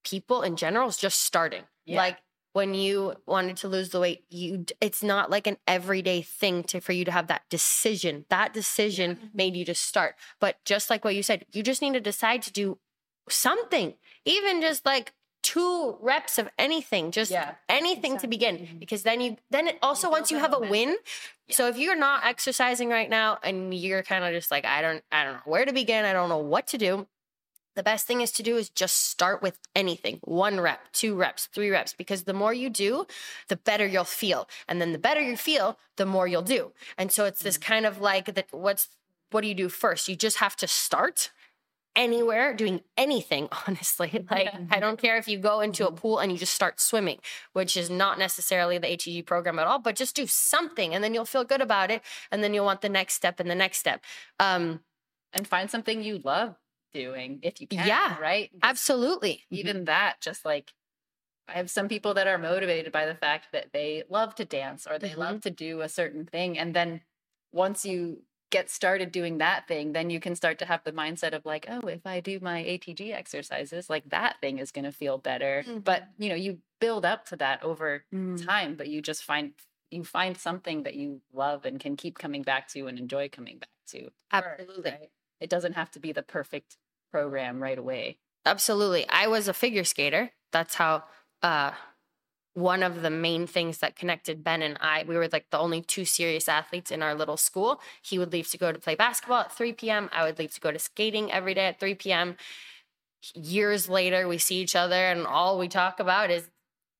[0.04, 1.64] people in general is just starting.
[1.84, 1.96] Yeah.
[1.98, 2.18] Like
[2.52, 6.80] when you wanted to lose the weight, you it's not like an everyday thing to
[6.80, 8.24] for you to have that decision.
[8.30, 10.14] That decision made you just start.
[10.40, 12.78] But just like what you said, you just need to decide to do
[13.28, 13.94] something.
[14.24, 15.12] Even just like
[15.42, 18.78] two reps of anything, just Yeah, anything to begin Mhm.
[18.78, 20.96] because then you then it also build once you have a win
[21.48, 21.54] Yeah.
[21.56, 25.04] so if you're not exercising right now and you're kind of just like i don't
[25.12, 27.06] i don't know where to begin i don't know what to do
[27.74, 31.46] the best thing is to do is just start with anything one rep two reps
[31.46, 33.06] three reps because the more you do
[33.48, 34.48] the better you'll feel.
[34.68, 36.72] And then the better you feel the more you'll do.
[36.98, 38.88] And so it's this kind of like that what's
[39.30, 40.08] what do you do first?
[40.08, 41.30] You just have to start
[41.96, 44.24] anywhere doing anything honestly.
[44.30, 47.18] Like i don't care if you go into a pool and you just start swimming
[47.52, 51.14] which is not necessarily the ATG program at all but just do something and then
[51.14, 52.02] you'll feel good about it.
[52.30, 54.02] And then you'll want the next step and the next step.
[54.38, 54.80] Um
[55.32, 56.56] and find something you love
[56.94, 57.86] doing if you can.
[57.86, 58.50] Yeah, right.
[58.52, 59.56] 'Cause absolutely mm-hmm.
[59.56, 60.72] Even that, just like
[61.48, 64.86] I have some people that are motivated by the fact that they love to dance
[64.86, 65.16] or they Mhm.
[65.18, 67.02] love to do a certain thing, and then
[67.52, 71.32] once you get started doing that thing, then you can start to have the mindset
[71.34, 74.92] of like, oh, if I do my ATG exercises, like that thing is going to
[74.92, 75.64] feel better.
[75.84, 76.22] But mm-hmm.
[76.22, 78.44] you know, you build up to that over mm.
[78.46, 79.54] time, but you just find
[79.90, 83.58] you find something that you love and can keep coming back to and enjoy coming
[83.58, 84.10] back to.
[84.32, 85.10] absolutely right?
[85.40, 86.76] It doesn't have to be the perfect
[87.14, 88.18] program right away.
[88.44, 89.08] Absolutely.
[89.08, 90.32] I was a figure skater.
[90.50, 91.04] That's how
[91.44, 91.70] uh
[92.54, 95.80] one of the main things that connected Ben and I, we were like the only
[95.80, 97.80] two serious athletes in our little school.
[98.02, 100.08] He would leave to go to play basketball at 3 p.m.
[100.12, 102.36] I would leave to go to skating every day at 3 p.m.
[103.34, 106.50] Years later, we see each other and all we talk about is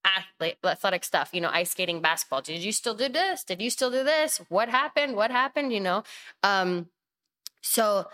[0.04, 2.42] athlete, athletic stuff, you know, ice skating, basketball.
[2.42, 3.42] Did you still do this?
[3.42, 4.40] Did you still do this?
[4.48, 5.16] What happened?
[5.16, 5.72] What happened?
[5.72, 6.02] You know?
[6.42, 6.88] Um,
[7.62, 8.06] so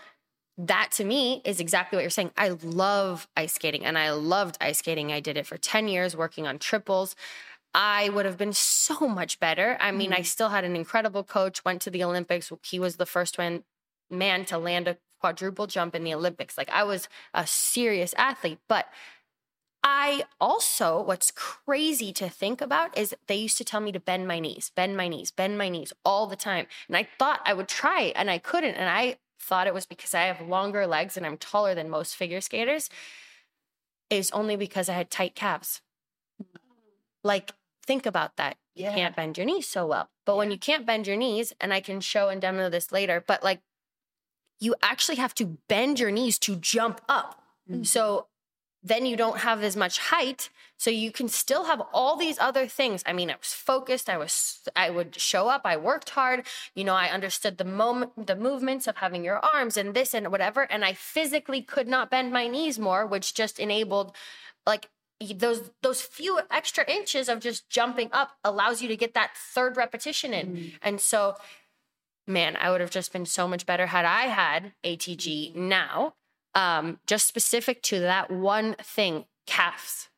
[0.57, 2.31] that to me is exactly what you're saying.
[2.37, 5.11] I love ice skating and I loved ice skating.
[5.11, 7.15] I did it for 10 years working on triples.
[7.73, 9.77] I would have been so much better.
[9.79, 10.23] I mean, I mm-hmm.
[10.25, 12.51] still had an incredible coach, went to the Olympics.
[12.63, 13.63] He was the first one
[14.09, 16.57] man to land a quadruple jump in the Olympics.
[16.57, 18.87] Like I was a serious athlete, but
[19.83, 24.27] I also, what's crazy to think about is they used to tell me to bend
[24.27, 26.67] my knees, bend my knees, bend my knees all the time.
[26.87, 28.75] And I thought I would try it and I couldn't.
[28.75, 32.15] And I thought it was because I have longer legs and I'm taller than most
[32.15, 32.89] figure skaters.
[34.09, 35.81] Is only because I had tight calves.
[37.23, 37.53] Like,
[37.85, 38.57] think about that.
[38.75, 38.95] You Yeah.
[38.95, 40.09] can't bend your knees so well.
[40.25, 43.23] But when you can't bend your knees, and I can show and demo this later,
[43.25, 43.61] but like,
[44.59, 47.41] you actually have to bend your knees to jump up.
[47.69, 47.85] Mhm.
[47.85, 48.27] So
[48.83, 52.65] then you don't have as much height so you can still have all these other
[52.65, 53.03] things.
[53.05, 56.83] I mean i was focused i was i would show up i worked hard you
[56.83, 60.63] know i understood the moment the movements of having your arms and this and whatever
[60.63, 64.15] and i physically could not bend my knees more which just enabled
[64.65, 64.89] like
[65.35, 69.77] those those few extra inches of just jumping up allows you to get that third
[69.77, 70.47] repetition in.
[70.47, 70.67] Mm-hmm.
[70.81, 71.35] And so
[72.27, 76.13] man i would have just been so much better had i had atg now
[76.55, 80.09] um, just specific to that one thing, calves.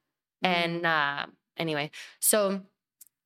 [0.42, 1.26] And uh,
[1.58, 2.62] anyway, so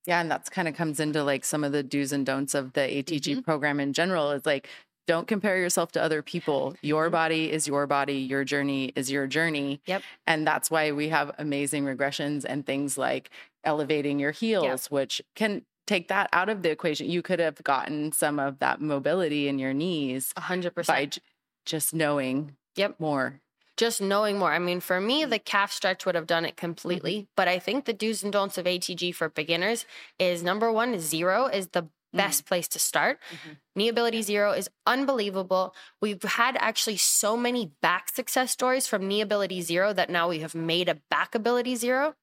[0.06, 2.74] Yeah, and that's kind of comes into like some of the do's and don'ts of
[2.74, 4.32] the ATG program in general.
[4.32, 4.67] Is like
[5.08, 6.76] don't compare yourself to other people.
[6.82, 7.12] Your Mhm.
[7.13, 8.17] body is your body.
[8.20, 9.80] Your journey is your journey.
[9.86, 10.04] Yep.
[10.28, 13.30] And that's why we have amazing regressions and things like
[13.63, 17.10] elevating your heels, which can take that out of the equation.
[17.10, 21.13] You could have gotten some of that mobility in your knees a hundred by percent.
[21.13, 21.22] j-
[21.65, 23.00] just knowing Yep.
[23.00, 23.42] more.
[23.76, 24.52] Just knowing more.
[24.52, 27.28] I mean, for me, the calf stretch would have done it completely.
[27.36, 29.86] But I think the do's and don'ts of ATG for beginners
[30.18, 33.20] is number one, zero is the best place to start.
[33.30, 33.58] Mhm.
[33.76, 35.76] Knee Ability Zero is unbelievable.
[36.02, 40.40] We've had actually so many back success stories from Knee Ability Zero that now we
[40.40, 42.16] have made a Back Ability Zero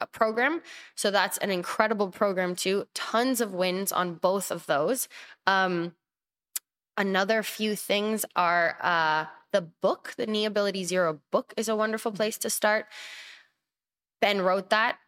[0.00, 0.62] a program.
[0.94, 2.88] So that's an incredible program too.
[2.94, 5.08] Tons of wins on both of those.
[5.46, 5.94] Um,
[6.96, 12.12] another few things are uh, the book, the Knee Ability Zero book is a wonderful
[12.12, 12.16] mm.
[12.16, 12.84] place to start.
[14.20, 14.98] Ben wrote that.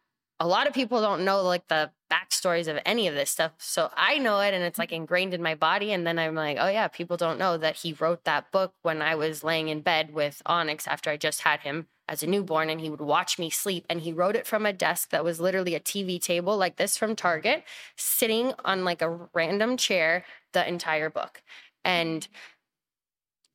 [0.41, 3.53] A lot of people don't know like the backstories of any of this stuff.
[3.59, 4.79] So I know it and it's mm.
[4.79, 5.93] like ingrained in my body.
[5.93, 9.03] And then I'm like, oh yeah, people don't know that he wrote that book when
[9.03, 12.71] I was laying in bed with Onyx after I just had him as a newborn
[12.71, 13.85] and he would watch me sleep.
[13.91, 16.97] And he wrote it from a desk that was literally a TV table like this
[16.97, 17.65] from Target,
[17.97, 21.43] sitting on like a random chair the entire book.
[21.85, 22.27] And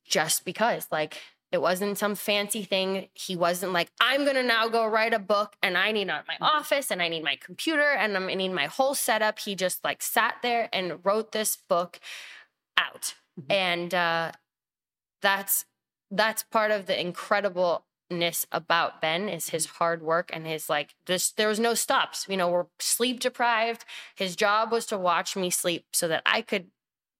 [0.05, 3.09] just because, like, it wasn't some fancy thing.
[3.13, 6.23] He wasn't like, I'm going to now go write a book and I need my
[6.41, 9.37] office and I need my computer and I'm- need my whole setup.
[9.39, 11.99] He just like sat there and wrote this book
[12.77, 13.15] out.
[13.39, 13.51] Mhm.
[13.51, 14.31] And uh,
[15.21, 15.65] that's
[16.11, 21.31] that's part of the incredibleness about Ben is his hard work and his like this
[21.31, 22.25] there was no stops.
[22.29, 23.85] You know, we're sleep deprived.
[24.15, 26.67] His job was to watch me sleep so that I could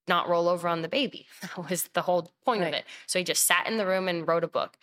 [0.08, 1.26] not roll over on the baby.
[1.42, 2.84] That was the whole point of it.
[3.06, 4.76] So he just sat in the room and wrote a book.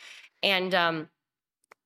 [0.43, 1.10] And um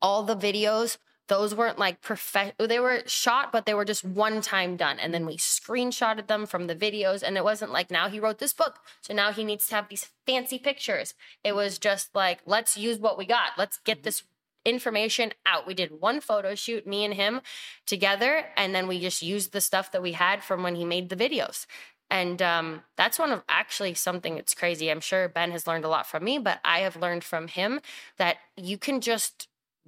[0.02, 4.42] all the videos those weren't like perfect they were shot but they were just one
[4.42, 5.00] time done.
[5.00, 7.24] And then we screenshotted them from the videos.
[7.24, 9.90] And it wasn't like now he wrote this book so now he needs to have
[9.90, 11.14] these fancy pictures.
[11.44, 13.52] It was just like let's use what we got.
[13.58, 14.24] Let's get this
[14.66, 15.68] information out.
[15.68, 17.42] We did one photo shoot me and him
[17.86, 18.46] together.
[18.58, 21.16] And then we just used the stuff that we had from when he made the
[21.16, 21.68] videos
[22.10, 24.90] and um, that's one of actually something that's crazy.
[24.90, 27.82] I'm sure Ben has learned a lot from me, but I have learned from him
[28.18, 29.48] that you can just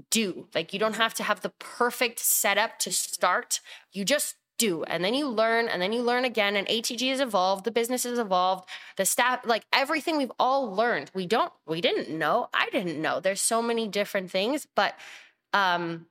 [0.09, 0.47] do.
[0.53, 3.59] Like, you don't have to have the perfect setup to start.
[3.91, 4.83] You just do.
[4.85, 6.55] And then you learn, and then you learn again.
[6.55, 11.11] And ATG has evolved, the business has evolved, the staff, like everything we've all learned.
[11.13, 12.49] We don't, we didn't know.
[12.53, 13.19] I didn't know.
[13.19, 14.95] There's so many different things, but
[15.53, 16.07] um,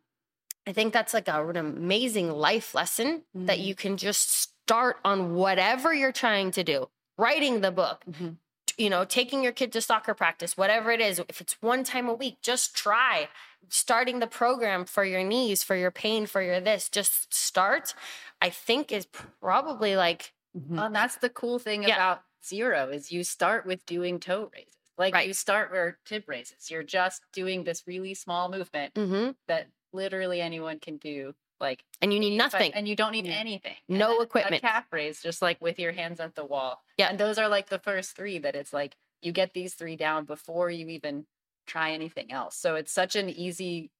[0.66, 5.34] I think that's like a, an amazing life lesson that you can just start on
[5.36, 6.88] whatever you're trying to do.
[7.16, 8.36] Writing the book, Mhm.
[8.76, 11.20] you know, taking your kid to soccer practice, whatever it is.
[11.28, 13.28] If it's one time a week, just try
[13.68, 16.88] starting the program for your knees, for your pain, for your this.
[16.88, 17.94] Just start.
[18.42, 20.70] I think is probably like Mhm.
[20.76, 21.94] Well, and that's the cool thing Yeah.
[21.94, 24.72] about zero is you start with doing toe raises.
[24.98, 25.28] Like Right.
[25.28, 26.70] you start where tib raises.
[26.72, 29.36] You're just doing this really small movement mhm.
[29.46, 31.34] that literally anyone can do.
[31.60, 32.72] Like and you need nothing.
[32.74, 33.74] and you don't need anything.
[33.88, 34.56] No equipment.
[34.56, 36.82] A calf raise, just like with your hands at the wall.
[36.98, 37.08] Yeah.
[37.08, 40.24] And those are like the first three that it's like you get these three down
[40.26, 41.26] before you even
[41.66, 42.56] try anything else.
[42.56, 43.90] So it's such an easy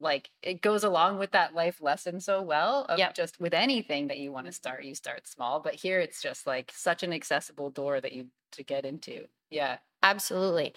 [0.00, 3.14] like it goes along with that life lesson so well of Yep.
[3.14, 6.46] just with anything that you want to start you start small but here it's just
[6.46, 10.72] like such an accessible door that you to get into yeah Absolutely.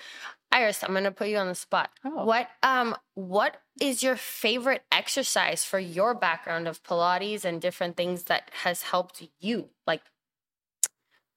[0.54, 1.90] Iris, I'm going to put you on the spot.
[2.06, 2.26] Oh.
[2.26, 8.24] What um what is your favorite exercise for your background of Pilates and different things
[8.26, 9.70] that has helped you?
[9.88, 10.02] Like,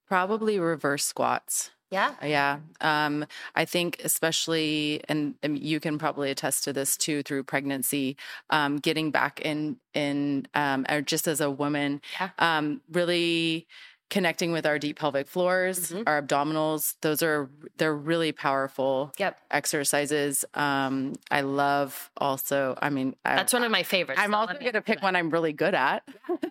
[0.06, 1.70] Probably reverse squats.
[1.90, 2.14] yeah.
[2.22, 2.58] Yeah.
[2.80, 3.24] Um,
[3.56, 8.16] I think especially, and, and you can probably attest to this too through pregnancy,
[8.50, 12.30] um, getting back in, in, um, or just as a woman, Yeah.
[12.38, 13.66] um, really
[14.08, 16.04] connecting with our deep pelvic floors, Mhm.
[16.06, 16.94] our abdominals.
[17.00, 19.36] Those are, they're really powerful Yep.
[19.50, 20.44] exercises.
[20.54, 24.20] Um, I love also, I mean, I, That's one of my favorites.
[24.22, 26.04] I'm so also going to pick one I'm really good at.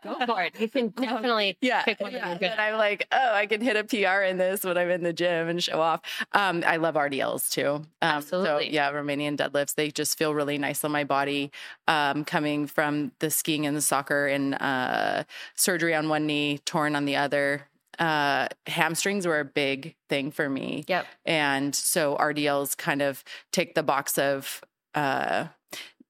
[0.03, 0.59] Go for it.
[0.59, 2.29] You can definitely yeah, pick one that yeah.
[2.29, 4.89] you're good And I'm like, oh, I can hit a PR in this when I'm
[4.89, 6.01] in the gym and show off.
[6.33, 7.67] Um, I love RDLs too.
[7.75, 8.65] Um, Absolutely.
[8.67, 9.75] So yeah, Romanian deadlifts.
[9.75, 11.51] They just feel really nice on my body.
[11.87, 15.23] Um, coming from the skiing and the soccer and uh,
[15.55, 17.54] surgery on one knee, torn on the other.
[17.99, 20.83] Uh, hamstrings were a big thing for me.
[20.87, 21.05] Yep.
[21.25, 25.47] And so RDLs kind of take the box of uh,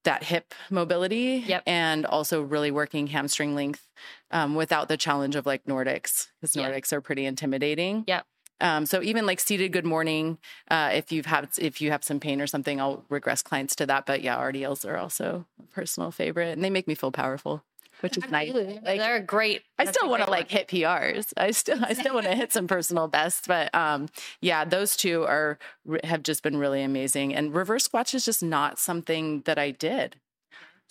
[0.04, 1.64] that hip mobility Yep.
[1.66, 3.88] and also really working hamstring length
[4.32, 6.62] um, without the challenge of like Nordics because.
[6.62, 8.04] Nordics are pretty intimidating.
[8.08, 8.26] Yep.
[8.62, 10.38] Um, so even like seated good morning,
[10.72, 13.86] uh, if you've had if you have some pain or something, I'll regress clients to
[13.88, 14.06] that.
[14.06, 17.64] But yeah, RDLs are also a personal favorite, and they make me feel powerful,
[18.06, 18.54] which is nice.
[18.54, 19.64] Like, They're great.
[19.80, 21.34] I still want to like hit PRs.
[21.36, 24.10] I still I still want to hit some personal bests, but um
[24.42, 25.58] yeah, those two are
[26.04, 27.34] have just been really amazing.
[27.34, 30.18] And reverse squats is just not something that I did.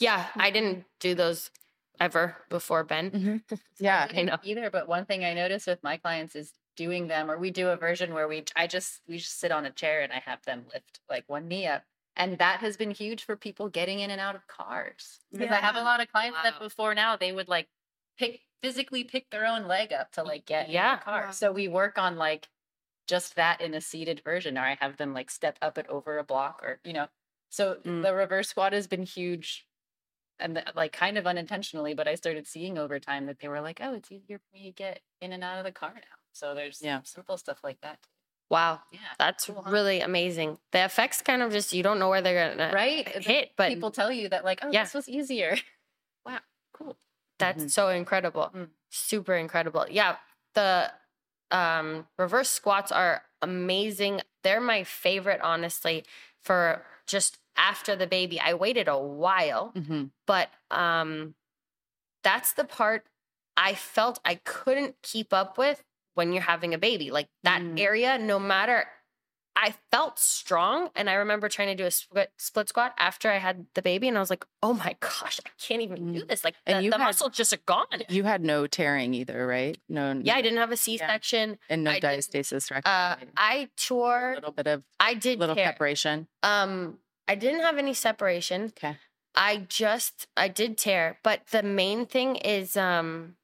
[0.00, 1.53] Yeah, I didn't do those
[2.00, 3.42] ever before Ben.
[3.79, 4.38] Yeah, I know.
[4.42, 7.68] either but one thing i notice with my clients is doing them or we do
[7.68, 10.42] a version where we i just we just sit on a chair and i have
[10.44, 11.85] them lift like one knee up
[12.16, 15.61] and that has been huge for people getting in and out of cars because i
[15.61, 17.68] have a lot of clients that before now they would like
[18.18, 20.92] pick physically pick their own leg up to like get Yeah.
[20.94, 21.31] in the car Wow.
[21.33, 22.48] so we work on like
[23.07, 26.18] just that in a seated version or i have them like step up it over
[26.18, 27.09] a block or you know
[27.50, 28.03] so Mm.
[28.03, 29.68] the reverse squat has been huge
[30.38, 33.61] and the, like kind of unintentionally, but I started seeing over time that they were
[33.61, 36.16] like, oh, it's easier for me to get in and out of the car now.
[36.33, 37.03] So there's Yeah.
[37.05, 38.00] simple stuff like that.
[38.50, 38.98] Wow, Yeah.
[39.18, 39.70] that's Cool, huh?
[39.70, 40.59] really amazing.
[40.72, 43.09] The effects kind of just you don't know where they're gonna Right?
[43.09, 44.85] Hit, but People tell you that like, oh, Yeah.
[44.85, 45.57] this was easier.
[46.26, 46.40] wow.
[46.72, 46.96] Cool.
[47.38, 47.70] That's Mhm.
[47.70, 48.50] so incredible.
[48.54, 48.68] Mm.
[48.90, 49.87] Super incredible.
[49.90, 50.16] Yeah.
[50.54, 50.92] The
[51.51, 54.20] um reverse squats are amazing.
[54.42, 56.05] They're my favorite, honestly,
[56.42, 58.40] for just after the baby.
[58.40, 60.11] I waited a while, Mhm.
[60.26, 61.34] but um
[62.22, 63.07] that's the part
[63.57, 65.84] I felt I couldn't keep up with
[66.14, 67.10] when you're having a baby.
[67.10, 67.78] Like that Mm.
[67.80, 68.86] area, no matter
[69.56, 73.36] I felt strong and I remember trying to do a split, split squat after I
[73.38, 76.28] had the baby and I was like, "Oh my gosh, I can't even do Mm.
[76.28, 77.86] this." Like And the, you the had- muscle just gone.
[78.08, 79.78] You had no tearing either, right?
[79.88, 81.60] No, Yeah, I didn't have a C-section.
[81.68, 82.88] and no I diastasis recti.
[82.90, 84.32] Uh, I tore.
[84.32, 85.66] A little bit of I did little tear.
[85.66, 86.26] preparation.
[86.42, 86.98] Um,
[87.28, 88.72] I didn't have any separation.
[88.76, 88.96] Okay.
[89.36, 93.36] I just I did tear, but the main thing is um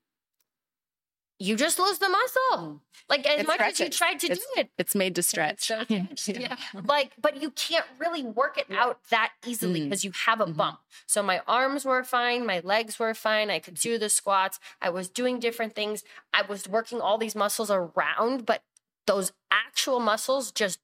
[1.42, 2.82] you just lose the muscle.
[3.08, 3.96] Like as It much as you stretches.
[3.98, 4.70] tried to It's- do it.
[4.78, 5.66] It's made to stretch.
[5.68, 5.84] So
[6.32, 6.56] yeah.
[6.84, 8.84] Like, but you can't really work it Yeah.
[8.84, 9.84] out that easily Mm.
[9.84, 10.56] because you have a Mhm.
[10.56, 10.80] bump.
[11.06, 13.50] So my arms were fine, my legs were fine.
[13.50, 14.60] I could do the squats.
[14.82, 16.04] I was doing different things.
[16.34, 18.62] I was working all these muscles around, but
[19.06, 20.78] those actual muscles just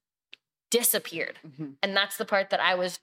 [0.69, 1.39] disappeared.
[1.47, 1.75] Mhm.
[1.81, 2.99] And that's the part that I was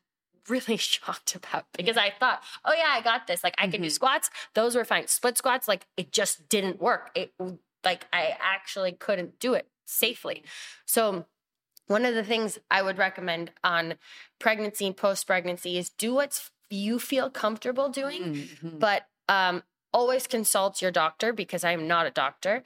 [0.49, 3.43] really shocked about because I thought, oh yeah, I got this.
[3.45, 3.93] Like I can do Mhm.
[3.93, 4.31] squats.
[4.55, 5.07] Those were fine.
[5.07, 7.11] Split squats, like it just didn't work.
[7.15, 7.33] It
[7.85, 10.43] like I actually couldn't do it safely.
[10.87, 11.27] So
[11.87, 13.95] one of the things I would recommend on
[14.39, 18.23] pregnancy and post pregnancy is do what you feel comfortable doing
[18.63, 18.81] Mhm.
[18.81, 22.65] but um, always consult your doctor because I'm not a doctor.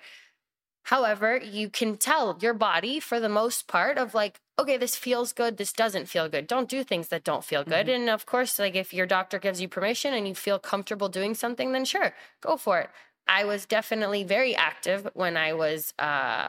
[0.85, 5.33] However, you can tell your body for the most part of like, okay, this feels
[5.33, 6.47] good, this doesn't feel good.
[6.47, 7.89] Don't do things that don't feel good.
[7.89, 11.35] And of course, like if your doctor gives you permission and you feel comfortable doing
[11.35, 12.91] something, then sure, go for it.
[13.29, 16.49] I was definitely very active when I was uh,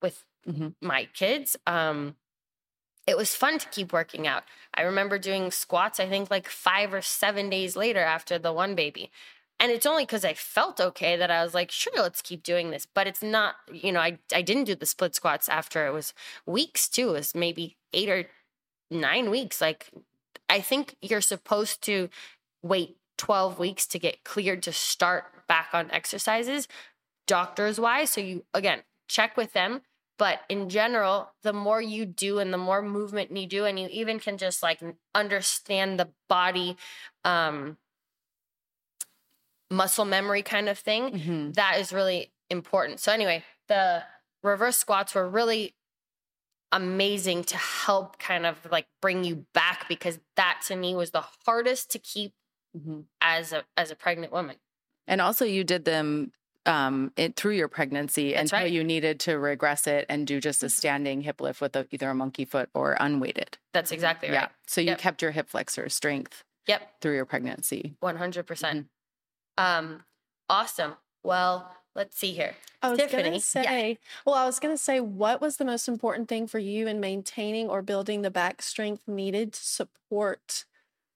[0.00, 0.74] with Mhm.
[0.80, 1.56] my kids.
[1.66, 2.16] Um,
[3.06, 4.44] it was fun to keep working out.
[4.74, 8.74] I remember doing squats, I think like five or seven days later after the one
[8.74, 9.10] baby.
[9.64, 12.70] And it's only because I felt okay that I was like, sure, let's keep doing
[12.70, 12.86] this.
[12.86, 16.12] But it's not, you know, I, I didn't do the split squats after it was
[16.44, 17.08] weeks too.
[17.08, 18.26] It was maybe eight or
[18.90, 19.62] nine weeks.
[19.62, 19.88] Like,
[20.50, 22.10] I think you're supposed to
[22.62, 26.68] wait 12 weeks to get cleared to start back on exercises,
[27.26, 28.10] doctors wise.
[28.10, 29.80] So, you, again, check with them.
[30.18, 33.88] But in general, the more you do and the more movement you do, and you
[33.90, 34.82] even can just like
[35.14, 36.76] understand the body
[37.24, 37.78] um,
[39.74, 41.54] muscle memory kind of thing, Mhm.
[41.54, 43.00] that is really important.
[43.00, 44.04] So, anyway, the
[44.42, 45.74] reverse squats were really
[46.72, 51.24] amazing to help kind of like bring you back because that to me was the
[51.46, 52.32] hardest to keep
[52.76, 53.04] Mhm.
[53.20, 54.56] as a as a pregnant woman.
[55.06, 56.32] And also, you did them
[56.66, 58.66] um, it, through your pregnancy That's until right.
[58.68, 58.74] Mm-hmm.
[58.74, 62.08] you needed to regress it and do just a standing hip lift with a, either
[62.08, 63.58] a monkey foot or unweighted.
[63.74, 64.34] That's exactly right.
[64.34, 64.48] Yeah.
[64.66, 64.98] So you Yep.
[64.98, 67.96] kept your hip flexor strength Yep, through your pregnancy.
[68.00, 68.88] one hundred percent.
[69.58, 70.04] Um,
[70.48, 70.94] awesome.
[71.22, 72.54] Well, let's see here.
[72.82, 73.38] I was Tifani, gonna yeah.
[73.38, 77.00] say, well, I was gonna say, what was the most important thing for you in
[77.00, 80.64] maintaining or building the back strength needed to support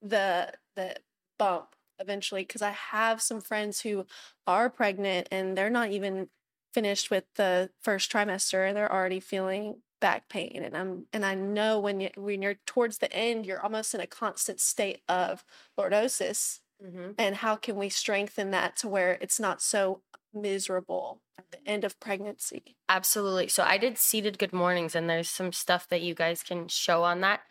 [0.01, 0.95] the the
[1.37, 2.41] bump eventually?
[2.41, 4.05] Because I have some friends who
[4.47, 6.29] are pregnant and they're not even
[6.73, 11.35] finished with the first trimester and they're already feeling back pain and I'm and I
[11.35, 15.43] know when you when you're towards the end you're almost in a constant state of
[15.77, 17.11] lordosis Mm-hmm.
[17.17, 20.01] and how can we strengthen that to where it's not so
[20.33, 23.49] miserable at the end of pregnancy Absolutely.
[23.49, 27.03] So I did seated good mornings, and there's some stuff that you guys can show
[27.03, 27.41] on that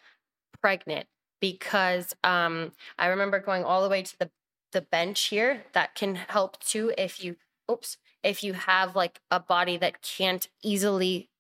[0.61, 1.07] pregnant
[1.41, 4.31] because um, I remember going all the way to the
[4.72, 5.64] the bench here.
[5.72, 7.37] That can help too if you
[7.70, 11.31] oops if you have like a body that can't easily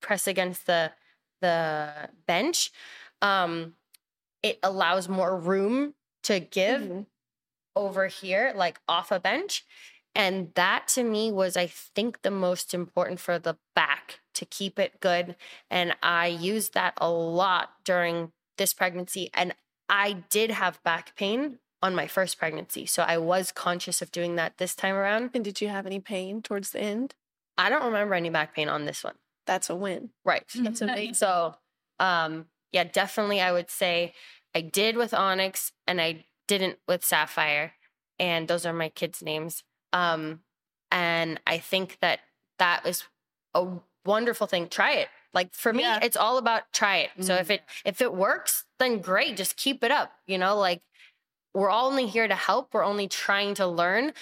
[0.00, 0.92] press against the
[1.40, 2.72] the bench.
[3.22, 3.74] Um,
[4.42, 7.06] it allows more room to give Mhm.
[7.76, 9.64] Over here, like off a bench.
[10.14, 14.78] And that to me was, I think, the most important for the back to keep
[14.78, 15.36] it good.
[15.70, 19.30] And I used that a lot during this pregnancy.
[19.34, 19.54] And
[19.90, 22.86] I did have back pain on my first pregnancy.
[22.86, 25.30] So I was conscious of doing that this time around.
[25.34, 27.14] and did you have any pain towards the end
[27.58, 29.14] I don't remember any back pain on this one.
[29.46, 30.44] that's a win Right.
[30.54, 31.54] that's amazing So,
[31.98, 34.12] um, yeah, definitely, I would say
[34.54, 37.72] I did with Onyx and I didn't with Sapphire,
[38.18, 39.62] and those are my kids' names.
[39.92, 40.40] Um,
[40.90, 42.20] and I think that
[42.58, 43.04] that was
[43.54, 43.66] a
[44.04, 44.68] wonderful thing.
[44.68, 45.08] Try it.
[45.34, 45.98] Like for me, Yeah.
[46.02, 47.10] it's all about try it.
[47.20, 47.40] So Mm.
[47.40, 49.36] if it if it works, then great.
[49.36, 50.12] Just keep it up.
[50.26, 50.82] You know, like
[51.52, 52.72] we're all only here to help.
[52.72, 54.12] We're only trying to learn.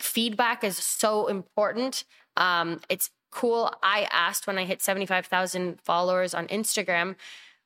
[0.00, 2.04] Feedback is so important.
[2.36, 3.72] Um, it's cool.
[3.82, 7.16] I asked when I hit 75,000 followers on Instagram,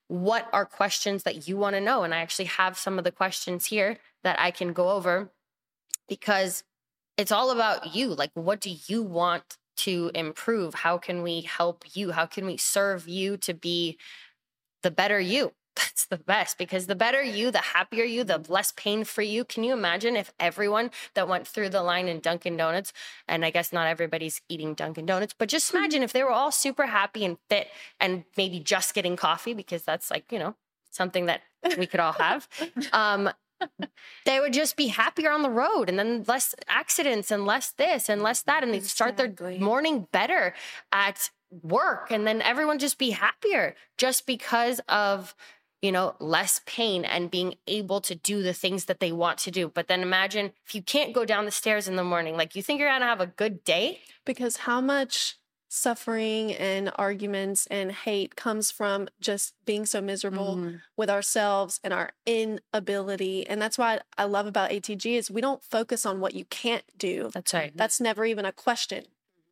[0.08, 2.02] what are questions that you want to know?
[2.02, 5.30] And I actually have some of the questions here that I can go over
[6.08, 6.64] because
[7.16, 8.08] it's all about you.
[8.08, 10.74] Like, what do you want to improve?
[10.74, 12.12] How can we help you?
[12.12, 13.98] How can we serve you to be
[14.82, 15.52] the better you?
[15.96, 19.46] That's the best because the better you, the happier you, the less pain for you.
[19.46, 22.92] Can you imagine if everyone that went through the line in Dunkin' Donuts,
[23.26, 26.52] and I guess not everybody's eating Dunkin' Donuts, but just imagine if they were all
[26.52, 27.68] super happy and fit
[27.98, 30.54] and maybe just getting coffee because that's like, you know,
[30.90, 31.40] something that
[31.78, 32.46] we could all have.
[32.92, 33.30] Um,
[34.26, 38.10] they would just be happier on the road and then less accidents and less this
[38.10, 38.62] and less that.
[38.62, 40.52] And they'd start their morning better
[40.92, 41.30] at
[41.62, 45.34] work and then everyone just be happier just because of
[45.82, 49.50] you know, less pain and being able to do the things that they want to
[49.50, 49.68] do.
[49.68, 52.62] But then imagine if you can't go down the stairs in the morning, like you
[52.62, 54.00] think you're going to have a good day?
[54.24, 55.36] Because how much
[55.68, 60.80] suffering and arguments and hate comes from just being so miserable Mhm.
[60.96, 63.46] with ourselves and our inability.
[63.46, 66.84] And that's why I love about ATG is we don't focus on what you can't
[66.96, 67.30] do.
[67.34, 67.76] That's right.
[67.76, 69.06] That's never even a question.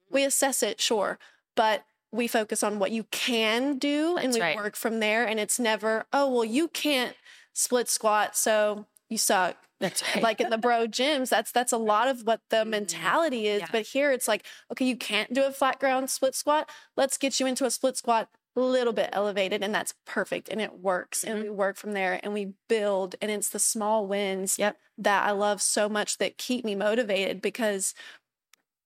[0.08, 1.18] We assess it, sure,
[1.56, 1.84] but
[2.14, 4.56] we focus on what you can do and That's we right.
[4.56, 5.26] work from there.
[5.26, 7.16] And it's never, oh, well, you can't
[7.52, 9.56] split squat, so you suck.
[9.80, 10.22] That's right.
[10.22, 12.70] Like in the bro gyms, that's that's a lot of what the mm-hmm.
[12.70, 13.62] mentality is.
[13.62, 13.68] Yeah.
[13.72, 16.70] But here it's like, okay, you can't do a flat ground split squat.
[16.96, 20.60] Let's get you into a split squat a little bit elevated and that's perfect and
[20.60, 21.44] it works and mm-hmm.
[21.44, 24.76] we work from there and we build and it's the small wins Yep.
[24.98, 27.94] that I love so much that keep me motivated because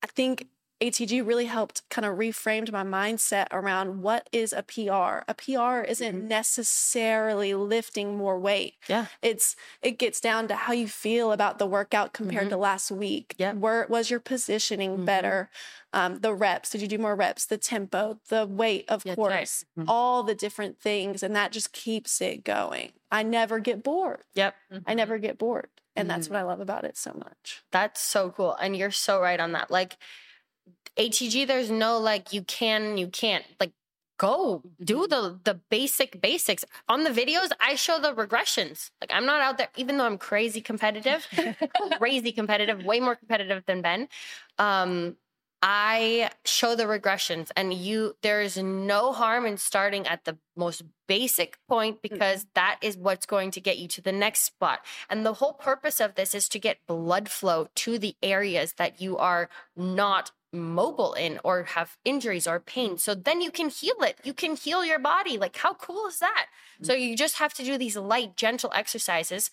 [0.03, 0.47] I think
[0.81, 5.25] ATG really helped kind of reframed my mindset around what is a PR.
[5.29, 8.75] A PR isn't necessarily lifting more weight.
[8.89, 9.07] Yeah.
[9.21, 13.35] It's it gets down to how you feel about the workout compared to last week.
[13.39, 13.55] Yeah.
[13.55, 15.05] Where was your positioning Mhm.
[15.05, 15.51] better?
[15.93, 17.47] Um, the reps, did you do more reps?
[17.47, 19.17] The tempo, the weight, of right.
[19.17, 19.87] course, Mhm.
[19.89, 21.23] all the different things.
[21.23, 22.93] And that just keeps it going.
[23.11, 24.23] I never get bored.
[24.35, 24.55] yep.
[24.87, 25.71] I never get bored.
[25.97, 26.33] And that's Mhm.
[26.33, 27.65] what I love about it so much.
[27.73, 28.55] That's so cool.
[28.55, 29.71] And you're so right on that.
[29.71, 29.97] Like
[30.99, 33.45] ATG, there's no like you can, you can't.
[33.61, 33.73] Like
[34.19, 36.65] go do the the basic basics.
[36.89, 38.91] On the videos, I show the regressions.
[39.01, 41.27] Like I'm not out there, even though I'm crazy competitive,
[41.99, 44.09] crazy competitive, way more competitive than Ben.
[44.59, 45.17] Um,
[45.61, 50.83] I show the regressions and you there is no harm in starting at the most
[51.09, 54.85] basic point because that is what's going to get you to the next spot.
[55.11, 59.01] And the whole purpose of this is to get blood flow to the areas that
[59.01, 62.99] you are not mobile in or have injuries or pain.
[62.99, 64.19] So then you can heal it.
[64.25, 65.37] You can heal your body.
[65.37, 66.47] Like how cool is that?
[66.83, 67.01] So mm.
[67.01, 69.51] you just have to do these light gentle exercises.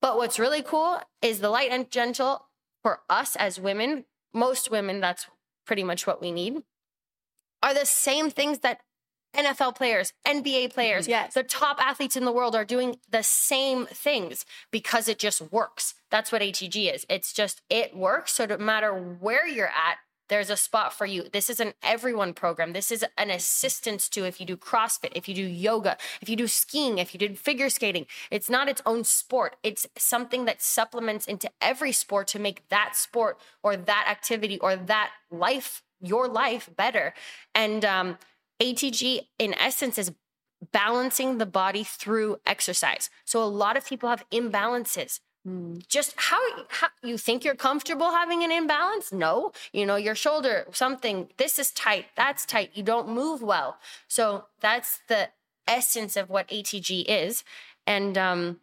[0.00, 2.46] But what's really cool is the light and gentle
[2.82, 5.26] for us as women, most women, that's
[5.66, 6.62] pretty much what we need,
[7.62, 8.80] are the same things that
[9.34, 11.34] NFL players, NBA players, Yes.
[11.34, 15.94] the top athletes in the world are doing the same things because it just works.
[16.10, 17.06] That's what ATG is.
[17.08, 18.32] It's just, it works.
[18.32, 21.24] So no matter where you're at, there's a spot for you.
[21.32, 22.72] This is an everyone program.
[22.72, 26.36] This is an assistance to if you do CrossFit, if you do yoga, if you
[26.36, 28.06] do skiing, if you did figure skating.
[28.30, 29.56] It's not its own sport.
[29.64, 34.76] It's something that supplements into every sport to make that sport or that activity or
[34.76, 37.12] that life, your life better.
[37.52, 38.16] And um,
[38.60, 40.12] ATG, in essence, is
[40.72, 43.08] balancing the body through exercise.
[43.24, 45.20] So a lot of people have imbalances.
[45.88, 46.38] Just how,
[46.68, 49.10] how you think you're comfortable having an imbalance?
[49.10, 49.52] No.
[49.72, 53.78] You know your shoulder something this is tight that's tight you don't move well.
[54.06, 55.30] So that's the
[55.66, 57.42] essence of what atg is.
[57.86, 58.60] And um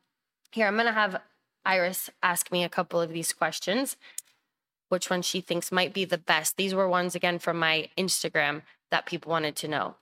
[0.51, 1.19] here i'm gonna have
[1.65, 3.97] iris ask me a couple of these questions.
[4.89, 6.57] Which one she thinks might be the best?
[6.57, 8.61] These were ones again from my instagram
[8.91, 9.95] that people wanted to know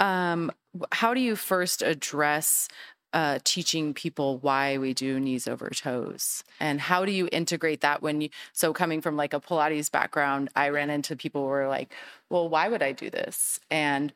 [0.00, 0.50] Um,
[0.92, 2.68] how do you first address
[3.12, 8.02] uh, teaching people why we do knees over toes, and how do you integrate that
[8.02, 8.30] when you?
[8.52, 11.94] So coming from like a Pilates background, I ran into people who were like,
[12.30, 14.12] "Well, why would I do this?" And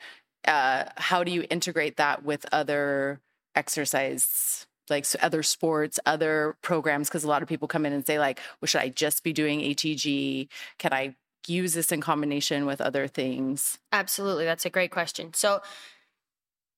[0.47, 3.21] uh, how do you integrate that with other
[3.55, 4.67] exercise?
[4.89, 8.39] like other sports, other programs, because a lot of people come in and say, like,
[8.61, 10.49] well, should I just be doing ATG?
[10.79, 11.17] Can I
[11.49, 13.79] use this in combination with other things?
[13.93, 14.45] Absolutely.
[14.45, 15.33] That's a great question.
[15.35, 15.61] So,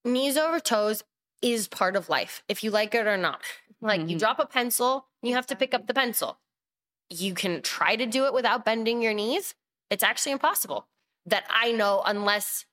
[0.05, 1.03] knees over toes
[1.43, 3.43] is part of life, if you like it or not.
[3.81, 4.21] Like you Mhm.
[4.21, 6.41] drop a pencil, you have to pick up the pencil.
[7.11, 9.55] You can try to do it without bending your knees.
[9.91, 10.89] It's actually impossible.
[11.27, 12.67] That I know, unless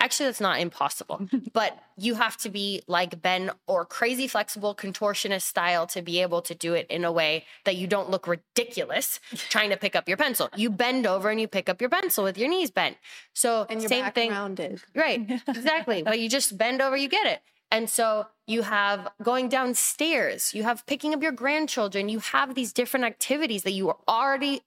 [0.00, 5.42] actually, that's not impossible, but you have to be like Ben or crazy flexible contortionist
[5.42, 9.20] style to be able to do it in a way that you don't look ridiculous
[9.48, 10.48] trying to pick up your pencil.
[10.56, 12.96] You bend over and you pick up your pencil with your knees bent.
[13.34, 14.30] So, And your same back thing.
[14.30, 14.80] rounded.
[14.94, 16.02] Right, exactly.
[16.02, 17.40] but you just bend over, you get it.
[17.72, 22.72] And so you have going downstairs, you have picking up your grandchildren, you have these
[22.72, 24.62] different activities that you are already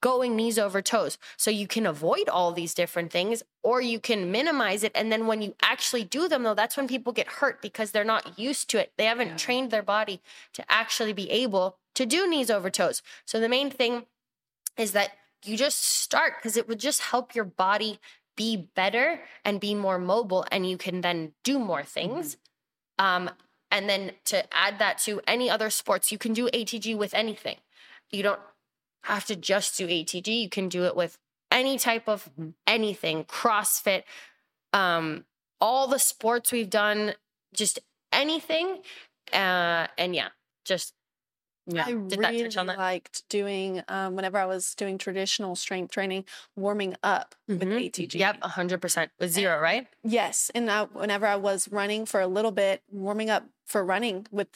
[0.00, 1.18] going knees over toes.
[1.36, 4.92] So you can avoid all these different things or you can minimize it.
[4.94, 8.04] And then when you actually do them, though, that's when people get hurt because they're
[8.04, 8.92] not used to it.
[8.96, 9.36] They haven't Yeah.
[9.36, 10.20] trained their body
[10.54, 13.02] to actually be able to do knees over toes.
[13.24, 14.06] So the main thing
[14.76, 15.12] is that
[15.44, 17.98] you just start because it would just help your body
[18.36, 22.36] be better and be more mobile and you can then do more things
[22.98, 23.28] um,
[23.70, 27.56] and then to add that to any other sports you can do atg with anything
[28.10, 28.40] you don't
[29.14, 31.18] have to just do atg you can do it with
[31.50, 32.54] any type of Mhm.
[32.66, 34.04] anything crossfit
[34.72, 35.24] um,
[35.60, 37.14] all the sports we've done
[37.54, 37.78] just
[38.12, 38.82] anything.
[39.32, 40.28] Uh, and yeah,
[40.64, 40.94] just
[41.66, 41.84] Yeah.
[41.86, 42.78] I Did that really touch on that?
[42.78, 46.24] liked doing um, whenever I was doing traditional strength training,
[46.56, 47.78] warming up with Mhm.
[47.86, 48.18] ATG.
[48.18, 49.86] Yep, hundred percent with zero, right?
[50.02, 54.26] Yes, and I, whenever I was running for a little bit, warming up for running
[54.30, 54.48] with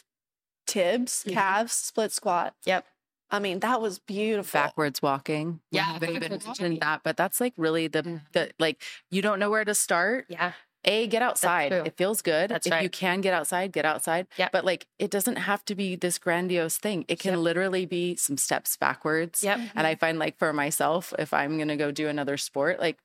[0.66, 1.32] tibs, Mhm.
[1.34, 2.55] calves, split squat.
[2.64, 2.86] Yep.
[3.32, 4.60] I mean, that was beautiful.
[4.60, 5.60] backwards walking.
[5.70, 8.20] Yeah, haven't even backwards mentioned that, but that's like really the Mhm.
[8.32, 10.26] the like you don't know where to start.
[10.28, 10.52] Yeah,
[10.84, 11.72] A, get outside.
[11.72, 12.50] It feels good.
[12.50, 14.26] That's if you can get outside, get outside.
[14.36, 14.48] Yeah.
[14.52, 17.04] But like it doesn't have to be this grandiose thing.
[17.08, 17.40] It can Yep.
[17.40, 19.42] literally be some steps backwards.
[19.42, 22.98] yep, And I find like for myself, if I'm gonna go do another sport, like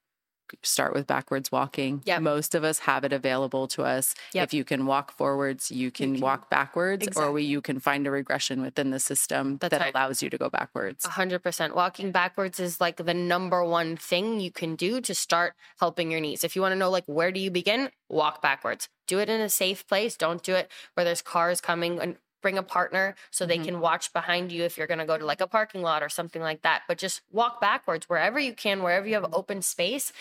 [0.64, 2.02] start with backwards walking.
[2.06, 2.22] Yep.
[2.22, 4.16] Most of us have it available to us.
[4.34, 4.44] Yep.
[4.46, 8.06] If you can walk forwards, you can, can- walk backwards, or we, you can find
[8.08, 9.94] a regression within the system That's that right.
[9.94, 11.06] allows you to go backwards.
[11.06, 11.76] hundred percent.
[11.76, 16.22] Walking backwards is like the number one thing you can do to start helping your
[16.22, 16.44] knees.
[16.44, 17.90] If you want to know, like, where do you begin?
[18.10, 18.90] Walk backwards.
[19.08, 20.18] Do it in a safe place.
[20.18, 23.66] Don't do it where there's cars coming and bring a partner so they Mhm.
[23.66, 26.10] can watch behind you if you're going to go to like a parking lot or
[26.10, 26.84] something like that.
[26.88, 30.14] But just walk backwards wherever you can, wherever you have open space.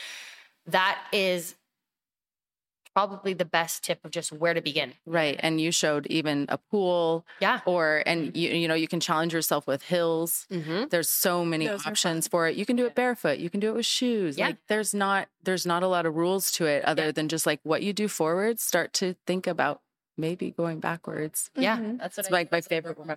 [0.66, 1.54] That is
[2.94, 4.94] probably the best tip of just where to begin.
[5.04, 5.38] Right.
[5.40, 7.60] And you showed even a pool Yeah.
[7.66, 10.46] or and you you know you can challenge yourself with hills.
[10.50, 10.84] Mm-hmm.
[10.88, 12.56] There's so many Those options for it.
[12.56, 13.38] You can do it barefoot.
[13.38, 14.38] You can do it with shoes.
[14.38, 14.46] Yeah.
[14.46, 17.12] Like there's not there's not a lot of rules to it other Yeah.
[17.12, 19.82] than just like what you do forward, start to think about
[20.16, 21.50] maybe going backwards.
[21.54, 21.76] Yeah.
[21.78, 21.98] Mhm.
[21.98, 23.16] That's what It's like my favorite We're one.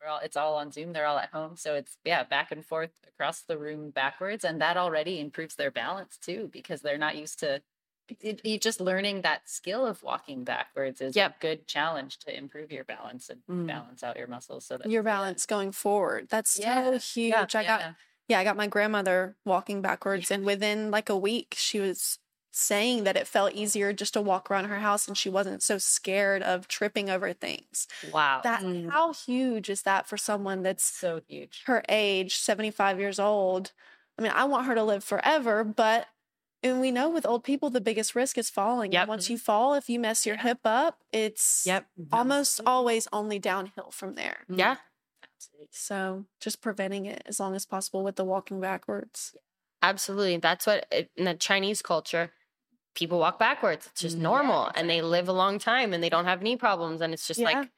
[0.00, 0.92] we're all, it's all on Zoom.
[0.92, 4.60] They're all at home, so it's yeah, back and forth across the room backwards, and
[4.60, 7.62] that already improves their balance too because they're not used to.
[8.20, 11.36] It, you just learning that skill of walking backwards is Yep.
[11.36, 13.66] a good challenge to improve your balance and Mm.
[13.68, 14.66] balance out your muscles.
[14.66, 16.28] So that Your balance going forward.
[16.28, 16.98] That's Yeah.
[16.98, 17.54] so huge.
[17.54, 17.60] Yeah.
[17.60, 17.94] I got
[18.28, 22.18] yeah, I got my grandmother walking backwards, and within like a week, she was
[22.52, 25.78] saying that it felt easier just to walk around her house, and she wasn't so
[25.78, 27.88] scared of tripping over things.
[28.12, 28.40] Wow.
[28.44, 28.90] That Mm.
[28.90, 31.62] how huge is that for someone that's so huge.
[31.66, 33.72] her age, seventy five years old?
[34.18, 36.06] I mean, I want her to live forever, but
[36.62, 38.92] and we know with old people the biggest risk is falling.
[38.92, 39.00] Yep.
[39.02, 41.86] And once you fall, if you mess your hip up, it's Yep.
[42.12, 44.44] almost always only downhill from there.
[44.48, 44.76] Yeah.
[45.70, 49.34] So just preventing it as long as possible with the walking backwards.
[49.82, 50.36] Absolutely.
[50.36, 52.30] That's what it, in the Chinese culture,
[52.94, 53.86] people walk backwards.
[53.86, 54.22] It's just Mhm.
[54.22, 57.00] normal and they live a long time and they don't have knee problems.
[57.00, 57.50] And it's just Yeah.
[57.60, 57.70] like,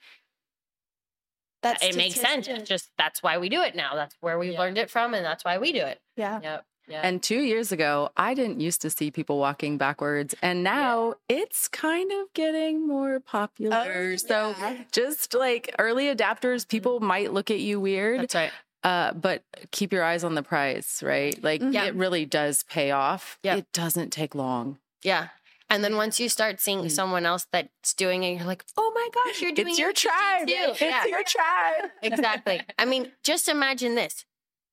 [1.62, 2.46] That's it makes sense.
[2.46, 3.94] It's just that's why we do it now.
[3.94, 4.58] That's where we Yeah.
[4.58, 6.00] learned it from and that's why we do it.
[6.16, 6.40] yeah.
[6.42, 6.66] Yep.
[6.86, 7.00] Yeah.
[7.02, 11.66] And two years ago, I didn't used to see people walking backwards, and now it's
[11.66, 14.18] kind of getting more popular.
[14.18, 14.82] so yeah.
[14.92, 18.52] just like early adapters, people might look at you weird, That's right.
[18.82, 21.42] uh, but keep your eyes on the prize, right?
[21.42, 21.84] Like Yeah.
[21.86, 23.38] it really does pay off.
[23.42, 23.56] Yeah.
[23.56, 24.78] It doesn't take long.
[25.04, 25.28] Yeah.
[25.70, 26.90] And then once you start seeing Mm.
[26.90, 29.96] someone else that's doing it, you're like, oh my gosh, you're doing It's your it
[29.96, 30.46] tribe.
[30.48, 30.54] too.
[30.54, 31.06] It's Yeah.
[31.06, 31.90] your tribe.
[32.02, 32.60] exactly.
[32.78, 34.24] I mean, just imagine this.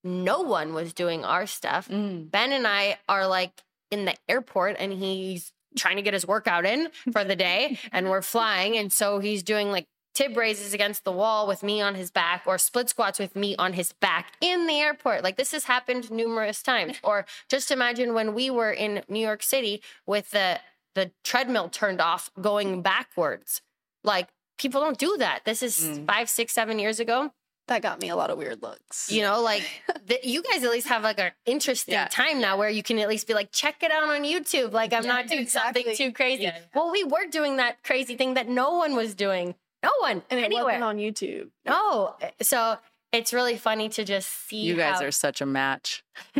[0.03, 1.87] No one was doing our stuff.
[1.87, 2.31] Mm.
[2.31, 3.61] Ben and I are like
[3.91, 8.09] in the airport and he's trying to get his workout in for the day and
[8.09, 8.77] we're flying.
[8.77, 12.43] And so he's doing like tib raises against the wall with me on his back
[12.45, 15.23] or split squats with me on his back in the airport.
[15.23, 16.97] Like this has happened numerous times.
[17.03, 20.59] Or just imagine when we were in New York City with the
[20.93, 23.61] the treadmill turned off going backwards.
[24.03, 25.45] Like people don't do that.
[25.45, 26.05] This is Mm.
[26.07, 27.31] five, six, seven years ago.
[27.67, 29.09] That got me a lot of weird looks.
[29.09, 29.63] You know, like
[30.05, 32.07] the, you guys at least have like an interesting Yeah.
[32.11, 34.73] time now where you can at least be like, check it out on YouTube.
[34.73, 36.43] Like I'm Yeah, not doing something too crazy.
[36.43, 36.61] Yeah, yeah.
[36.75, 39.55] Well, we were doing that crazy thing that no one was doing.
[39.83, 40.65] No one and it anywhere.
[40.65, 41.49] wasn't on YouTube.
[41.65, 42.15] no.
[42.41, 42.77] So
[43.11, 46.03] it's really funny to just see You guys how- are such a match.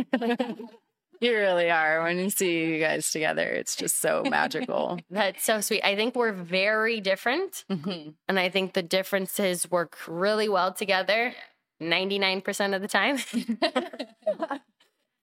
[1.20, 2.02] you really are.
[2.02, 4.98] When you see you guys together, it's just so magical.
[5.10, 5.82] That's so sweet.
[5.84, 7.64] I think we're very different.
[7.70, 8.14] Mhm.
[8.28, 11.34] And I think the differences work really well together
[11.80, 13.18] 99% of the time.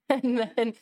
[0.09, 0.74] and then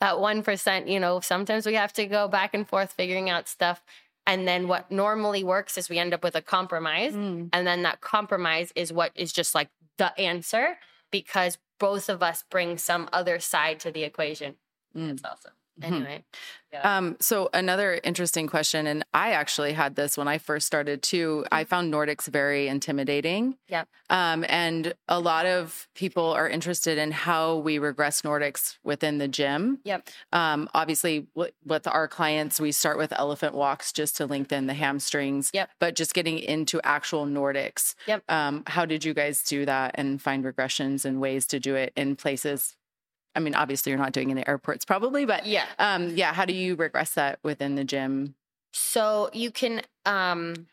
[0.00, 3.82] that 1%, you know, sometimes we have to go back and forth figuring out stuff.
[4.26, 7.12] And then what normally works is we end up with a compromise.
[7.12, 7.48] Mm.
[7.52, 9.68] And then that compromise is what is just like
[9.98, 10.78] the answer
[11.10, 14.54] because both of us bring some other side to the equation.
[14.96, 15.08] Mm.
[15.08, 15.52] That's awesome.
[15.82, 15.92] Mhm.
[15.92, 16.24] Anyway,
[16.82, 21.44] Um, so another interesting question, and I actually had this when I first started too.
[21.52, 23.58] I found Nordics very intimidating.
[23.68, 23.84] Yeah.
[24.08, 29.28] Um, and a lot of people are interested in how we regress Nordics within the
[29.28, 29.80] gym.
[29.84, 30.08] Yep.
[30.32, 34.74] Um, obviously, w- with our clients, we start with elephant walks just to lengthen the
[34.74, 35.50] hamstrings.
[35.52, 35.70] Yep.
[35.78, 37.94] But just getting into actual Nordics.
[38.06, 38.24] Yep.
[38.30, 41.92] Um, how did you guys do that and find regressions and ways to do it
[41.96, 42.76] in places?
[43.34, 45.64] I mean, obviously, you're not doing it in the airports, probably, but yeah.
[45.78, 48.34] um, yeah, how do you regress that within the gym?
[48.72, 50.66] So you can um,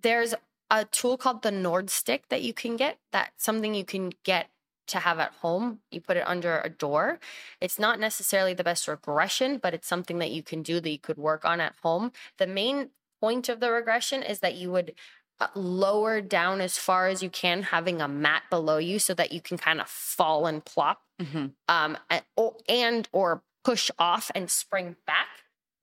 [0.00, 0.34] there's
[0.70, 2.98] a tool called the Nord Stick that you can get.
[3.12, 4.50] That's something you can get
[4.88, 5.80] to have at home.
[5.90, 7.18] You put it under a door.
[7.60, 10.98] It's not necessarily the best regression, but it's something that you can do that you
[10.98, 12.12] could work on at home.
[12.38, 14.94] The main point of the regression is that you would
[15.40, 19.32] uh, lower down as far as you can, having a mat below you so that
[19.32, 21.54] you can kind of fall and plop, Mhm.
[21.68, 25.26] um, and, or, and or push off and spring back.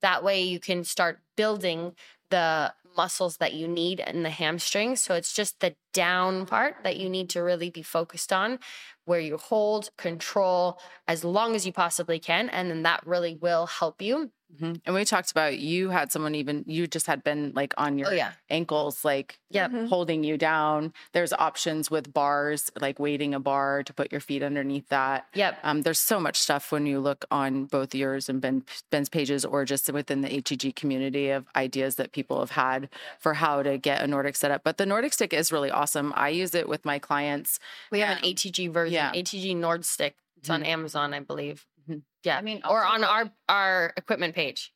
[0.02, 1.94] That way, you can start building
[2.30, 5.02] the muscles that you need in the hamstrings.
[5.02, 8.58] So it's just the down part that you need to really be focused on,
[9.04, 13.66] where you hold, control as long as you possibly can, and then that really will
[13.66, 14.32] help you.
[14.54, 14.80] Mhm.
[14.86, 18.08] And we talked about you had someone even you just had been like on your
[18.08, 19.70] Oh yeah, ankles, like Yep.
[19.72, 19.88] Mhm.
[19.88, 20.92] holding you down.
[21.12, 25.26] There's options with bars, like waiting a bar to put your feet underneath that.
[25.34, 25.58] yep.
[25.64, 29.44] Um, there's so much stuff when you look on both yours and ben, Ben's pages,
[29.44, 32.88] or just within the ATG community of ideas that people have had
[33.18, 34.62] for how to get a Nordic setup.
[34.62, 36.12] But the Nordic stick is really awesome.
[36.16, 37.58] I use it with my clients.
[37.90, 39.12] We have an Um, ATG version, yeah.
[39.12, 40.16] ATG Nord Stick.
[40.38, 41.66] It's on Amazon, I believe.
[41.88, 42.02] Mhm.
[42.24, 44.72] Yeah, I mean, or on our our equipment page,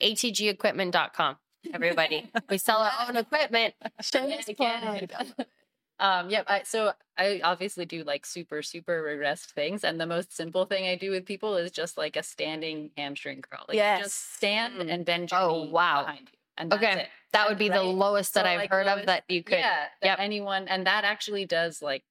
[0.00, 1.36] atgequipment.com.
[1.74, 3.74] Everybody, we sell our own equipment.
[4.14, 5.34] Again.
[5.98, 6.46] Um, yep.
[6.48, 9.84] I, so I obviously do like super, super regressed things.
[9.84, 13.42] And the most simple thing I do with people is just like a standing hamstring
[13.42, 13.66] curl.
[13.68, 14.00] Like Yes.
[14.04, 14.90] just stand Mm.
[14.90, 16.04] and bend your Oh, knee wow.
[16.04, 16.38] behind you.
[16.56, 17.08] And that's Okay, it.
[17.34, 17.94] That would be the Right?
[17.94, 19.58] lowest that So, I've like, heard of that you could.
[19.58, 19.88] Yeah.
[20.02, 20.18] Yep.
[20.20, 22.02] anyone, and that actually does like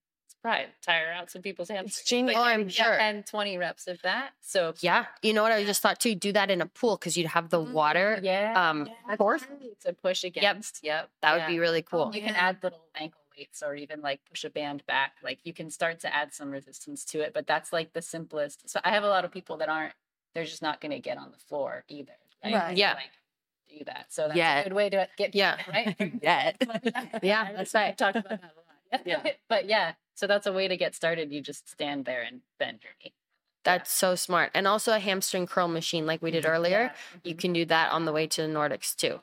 [0.42, 2.04] probably tire out some people's hamstrings.
[2.08, 2.36] genius.
[2.38, 2.98] Oh, I'm sure.
[2.98, 4.32] 10, 20 reps of that.
[4.42, 6.16] So Yeah, you know what I just thought too.
[6.16, 8.20] Do that in a pool because you'd have the water.
[8.24, 8.70] yeah.
[8.70, 9.42] Um, that's force.
[9.50, 10.80] right, to push against.
[10.84, 10.94] Yep.
[11.02, 11.10] Yep.
[11.22, 11.48] that would yeah.
[11.48, 12.12] be really cool.
[12.14, 15.14] You can add little ankle weights or even like push a band back.
[15.24, 18.70] Like you can start to add some resistance to it, but that's like the simplest.
[18.70, 19.94] So I have a lot of people that aren't,
[20.34, 22.14] they're just not going to get on the floor either.
[22.44, 22.54] Right.
[22.54, 22.78] Right.
[22.78, 22.94] Yeah.
[22.94, 23.12] Like,
[23.78, 24.06] do that.
[24.10, 24.60] So that's Yeah.
[24.60, 25.58] a good way to get, Yeah.
[25.72, 25.96] right.
[26.24, 26.62] Yet.
[27.24, 27.90] Yeah, that's right.
[27.90, 29.02] I've talked about that a lot.
[29.06, 29.24] Yeah.
[29.48, 31.32] but yeah, so that's a way to get started.
[31.32, 33.14] You just stand there and bend your knee.
[33.64, 34.52] That's so smart.
[34.54, 36.92] And also a hamstring curl machine, like we did earlier.
[37.24, 39.22] You can do that on the way to the Nordics too,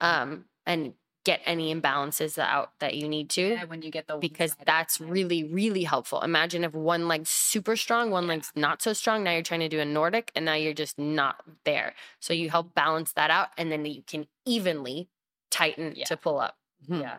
[0.00, 3.42] um, and get any imbalances out that you need to.
[3.42, 7.76] Yeah, when you get the because that's really really helpful imagine if one leg's super
[7.76, 8.34] strong one Yeah.
[8.34, 10.98] leg's not so strong now you're trying to do a nordic and now you're just
[10.98, 15.08] not there so you help balance that out and then you can evenly
[15.50, 16.04] tighten Yeah.
[16.04, 17.00] to pull up Mhm.
[17.00, 17.18] yeah.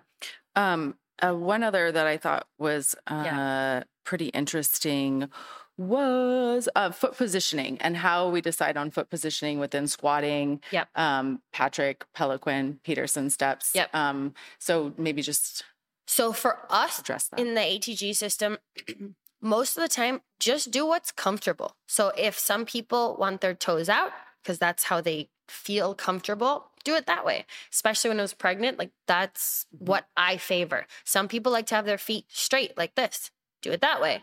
[0.56, 3.84] Um, uh, one other that I thought was uh, Yeah.
[4.04, 5.30] pretty interesting
[5.78, 10.62] was uh, foot positioning and how we decide on foot positioning within squatting.
[10.72, 10.88] Yep.
[10.96, 13.72] Um, Patrick Peliquin, Peterson steps.
[13.76, 13.94] Yep.
[13.94, 15.64] Um, so maybe just
[16.08, 17.02] so for us
[17.36, 18.60] in the atg system
[19.42, 23.90] most of the time just do what's comfortable so if some people want their toes
[23.90, 24.12] out
[24.44, 28.78] because that's how they feel comfortable do it that way especially when i was pregnant
[28.80, 33.32] like that's what i favor some people like to have their feet straight like this
[33.62, 34.22] do it that way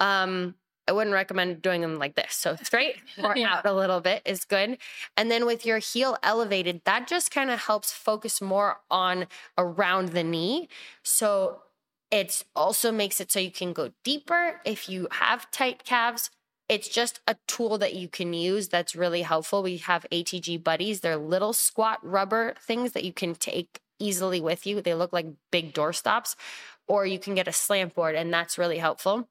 [0.00, 0.54] um
[0.86, 3.54] i wouldn't recommend doing them like this so straight or Yeah.
[3.54, 4.78] out a little bit is good
[5.16, 9.26] and then with your heel elevated that just kind of helps focus more on
[9.58, 10.68] around the knee
[11.02, 11.60] so
[12.10, 16.30] it also makes it so you can go deeper if you have tight calves.
[16.68, 19.62] It's just a tool that you can use that's really helpful.
[19.62, 21.00] We have ATG buddies.
[21.00, 24.80] They're little squat rubber things that you can take easily with you.
[24.80, 26.36] They look like big door stops,
[26.88, 29.28] or you can get a slant board, and that's really helpful.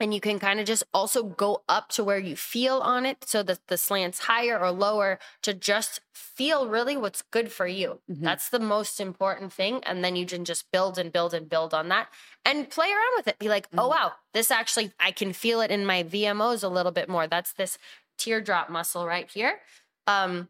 [0.00, 3.24] And you can kind of just also go up to where you feel on it
[3.28, 8.00] so that the slant's higher or lower to just feel really what's good for you.
[8.10, 8.22] Mhm.
[8.22, 9.82] That's the most important thing.
[9.84, 12.08] And then you can just build and build and build on that
[12.44, 13.38] and play around with it.
[13.38, 13.90] Be like, oh, Mhm.
[13.90, 17.26] wow, this actually, I can feel it in my VMOs a little bit more.
[17.28, 17.78] That's this
[18.18, 19.62] teardrop muscle right here.
[20.06, 20.48] Um,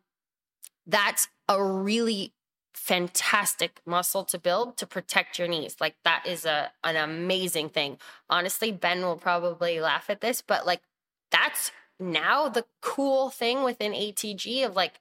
[0.86, 2.34] that's a really
[2.74, 5.76] fantastic muscle to build to protect your knees.
[5.80, 7.98] Like that is a an amazing thing.
[8.28, 10.82] Honestly, Ben will probably laugh at this, but like
[11.30, 15.00] that's now the cool thing within ATG of like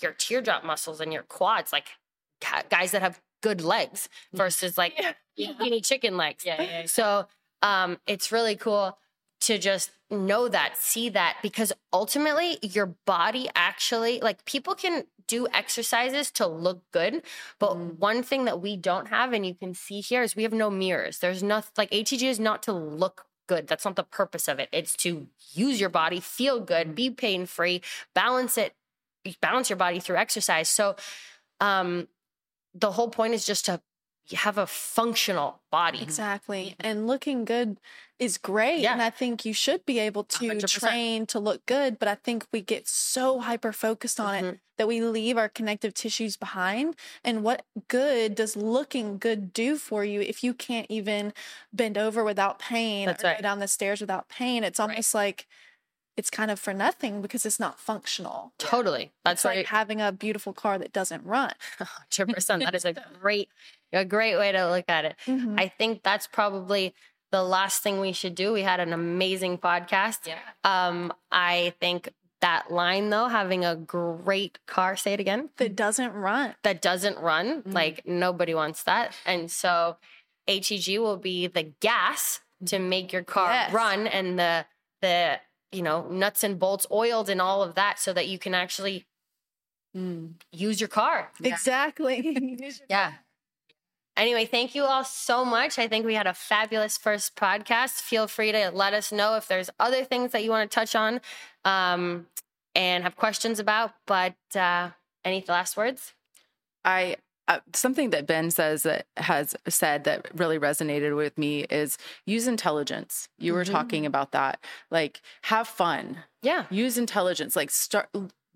[0.00, 1.88] your teardrop muscles and your quads, like
[2.68, 5.00] guys that have good legs versus like
[5.38, 6.44] skinny chicken legs.
[6.44, 6.86] Yeah, yeah, yeah.
[6.86, 7.26] So
[7.62, 8.98] um, it's really cool
[9.46, 15.46] to just know that, see that, because ultimately your body actually, like people can do
[15.54, 17.22] exercises to look good,
[17.58, 17.98] but Mhm.
[17.98, 20.68] one thing that we don't have, and you can see here, is we have no
[20.70, 21.18] mirrors.
[21.18, 23.66] There's nothing like ATG is not to look good.
[23.66, 24.68] That's not the purpose of it.
[24.72, 27.82] It's to use your body, feel good, be pain free,
[28.14, 28.74] balance it,
[29.40, 30.68] balance your body through exercise.
[30.68, 30.96] So,
[31.60, 32.08] um,
[32.74, 33.80] the whole point is just to
[34.32, 36.02] have a functional body.
[36.02, 36.76] Exactly.
[36.78, 37.78] And looking good
[38.22, 38.80] is great.
[38.80, 38.92] Yeah.
[38.92, 40.80] And I think you should be able to 100%.
[40.80, 41.98] train to look good.
[41.98, 44.46] But I think we get so hyper focused on Mm-hmm.
[44.54, 46.96] it that we leave our connective tissues behind.
[47.22, 51.32] And what good does looking good do for you if you can't even
[51.72, 53.38] bend over without pain That's or right.
[53.38, 54.64] go down the stairs without pain?
[54.64, 55.46] It's almost like
[56.16, 58.52] it's kind of for nothing because it's not functional.
[58.58, 59.12] Totally.
[59.24, 59.66] That's It's like right.
[59.66, 61.52] having a beautiful car that doesn't run.
[62.10, 62.60] 100%.
[62.64, 63.48] That is a great,
[63.92, 65.16] a great way to look at it.
[65.26, 65.58] Mhm.
[65.60, 66.94] I think that's probably
[67.32, 68.52] the last thing we should do.
[68.52, 70.26] We had an amazing podcast.
[70.28, 70.38] Yeah.
[70.62, 72.10] Um, I think
[72.40, 76.54] that line though, having a great car, say it again, That doesn't run.
[76.62, 77.72] that doesn't run, Mm.
[77.74, 79.16] like nobody wants that.
[79.26, 79.96] And so
[80.48, 83.72] ATG will be the gas to make your car Yes.
[83.72, 84.66] run and the
[85.00, 85.40] the
[85.72, 89.06] you know nuts and bolts oiled and all of that so that you can actually
[89.96, 90.34] Mm.
[90.50, 91.30] use your car.
[91.42, 92.18] Exactly.
[92.90, 93.12] Yeah.
[94.16, 95.78] Anyway, thank you all so much.
[95.78, 98.00] I think we had a fabulous first podcast.
[98.02, 100.94] Feel free to let us know if there's other things that you want to touch
[100.94, 101.20] on
[101.64, 102.26] um,
[102.74, 103.92] and have questions about.
[104.06, 104.90] But uh,
[105.24, 106.12] any last words?
[106.84, 107.16] I
[107.48, 112.46] uh, something that Ben says that has said that really resonated with me is use
[112.46, 113.28] intelligence.
[113.38, 113.70] You were Mhm.
[113.72, 114.62] talking about that.
[114.90, 116.18] Like have fun.
[116.42, 116.66] Yeah.
[116.70, 117.56] Use intelligence.
[117.56, 118.08] Like start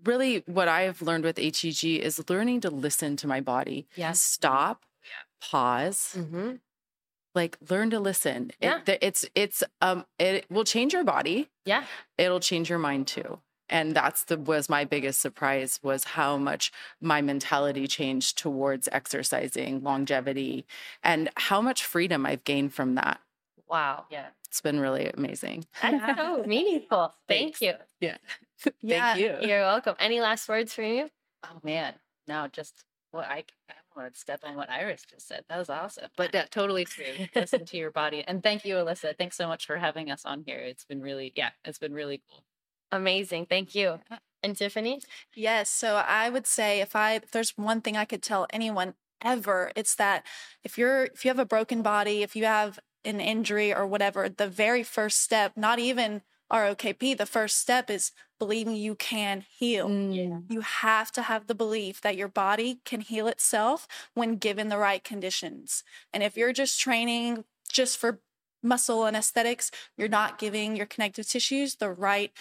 [0.03, 3.87] really what I've learned with ATG is learning to listen to my body.
[3.95, 4.21] Yes.
[4.21, 4.83] Stop.
[5.41, 6.15] Pause.
[6.17, 6.51] Mm-hmm.
[7.35, 8.51] Like learn to listen.
[8.59, 8.79] Yeah.
[8.85, 11.49] th- it's it's um it will change your body.
[11.65, 11.83] Yeah.
[12.17, 13.39] It'll change your mind too.
[13.69, 16.71] And that's the was my biggest surprise was how much
[17.01, 20.65] my mentality changed towards exercising, longevity,
[21.03, 23.19] and how much freedom I've gained from that.
[23.69, 24.05] Wow.
[24.09, 24.27] Yeah.
[24.47, 25.65] It's been really amazing.
[25.81, 27.13] That's so meaningful.
[27.27, 27.73] Thank you.
[27.99, 28.17] Yeah.
[28.59, 29.37] Thank you.
[29.41, 29.95] You're welcome.
[29.99, 31.09] Any last words from you?
[31.43, 31.93] Oh man,
[32.27, 35.43] no, just what I I want to step on what Iris just said.
[35.49, 36.09] That was awesome.
[36.15, 37.27] But yeah, totally true.
[37.35, 39.17] Listen to your body, and thank you, Alissa.
[39.17, 40.59] Thanks so much for having us on here.
[40.59, 42.43] It's been really, yeah, it's been really cool.
[42.91, 43.47] Amazing.
[43.47, 43.99] Thank you.
[44.43, 45.03] And Tifani?
[45.35, 45.69] Yes.
[45.69, 49.71] So I would say if I if there's one thing I could tell anyone ever,
[49.75, 50.25] it's that
[50.63, 54.29] if you're if you have a broken body, if you have an injury or whatever,
[54.29, 56.21] the very first step, not even
[56.51, 59.87] ROKP, the first step is believing you can heal.
[59.89, 60.43] Mm.
[60.49, 64.77] You have to have the belief that your body can heal itself when given the
[64.77, 65.83] right conditions.
[66.13, 68.19] And if you're just training just for
[68.63, 72.31] muscle and aesthetics, you're not giving your connective tissues the right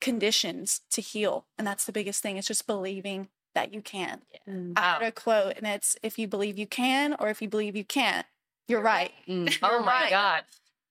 [0.00, 1.46] conditions to heal.
[1.58, 2.36] And that's the biggest thing.
[2.36, 4.22] It's just believing that you can.
[4.48, 4.72] Mm.
[4.76, 4.98] I Wow.
[4.98, 7.84] heard a quote, and it's if you believe you can or if you believe you
[7.84, 8.26] can't,
[8.68, 9.12] you're right.
[9.28, 9.58] Mm.
[9.62, 10.10] Oh my right.
[10.10, 10.44] God.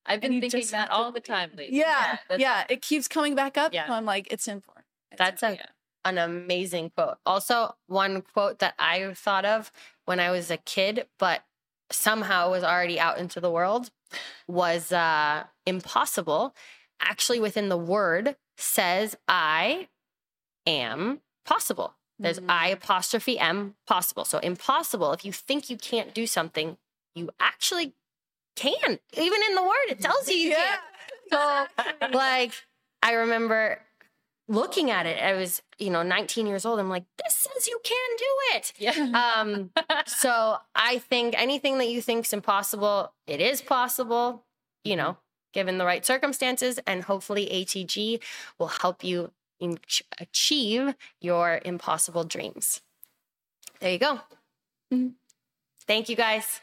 [0.05, 1.77] I've been thinking that all the time lately.
[1.77, 2.17] Yeah.
[2.29, 2.65] that's- Yeah.
[2.69, 3.73] It keeps coming back up.
[3.73, 3.87] Yeah.
[3.87, 4.85] So I'm like, it's important.
[5.11, 5.65] It's That's a, yeah.
[6.03, 7.17] an amazing quote.
[7.25, 9.71] Also, one quote that I thought of
[10.05, 11.43] when I was a kid, but
[11.91, 13.91] somehow was already out into the world
[14.47, 16.55] was uh, impossible.
[17.01, 19.87] Actually, within the word says, I
[20.65, 21.95] am possible.
[22.17, 22.45] There's Mm.
[22.49, 24.23] I apostrophe M possible.
[24.25, 25.11] So impossible.
[25.11, 26.77] If you think you can't do something,
[27.13, 27.93] you actually
[28.55, 28.99] can.
[29.13, 30.75] Even in the word, it tells you you Yeah.
[31.31, 31.67] can.
[32.01, 32.51] So like
[33.03, 33.79] I remember
[34.47, 35.21] looking at it.
[35.21, 36.79] I was, you know, 19 years old.
[36.79, 38.73] I'm like, this says you can do it.
[38.77, 39.33] Yeah.
[39.35, 39.71] Um,
[40.05, 44.43] so I think anything that you think's impossible, it is possible,
[44.83, 45.17] you know,
[45.53, 48.21] given the right circumstances, and hopefully ATG
[48.59, 49.79] will help you in-
[50.19, 52.81] achieve your impossible dreams.
[53.79, 54.19] There you go.
[54.93, 55.13] Mhm.
[55.87, 56.61] Thank you guys.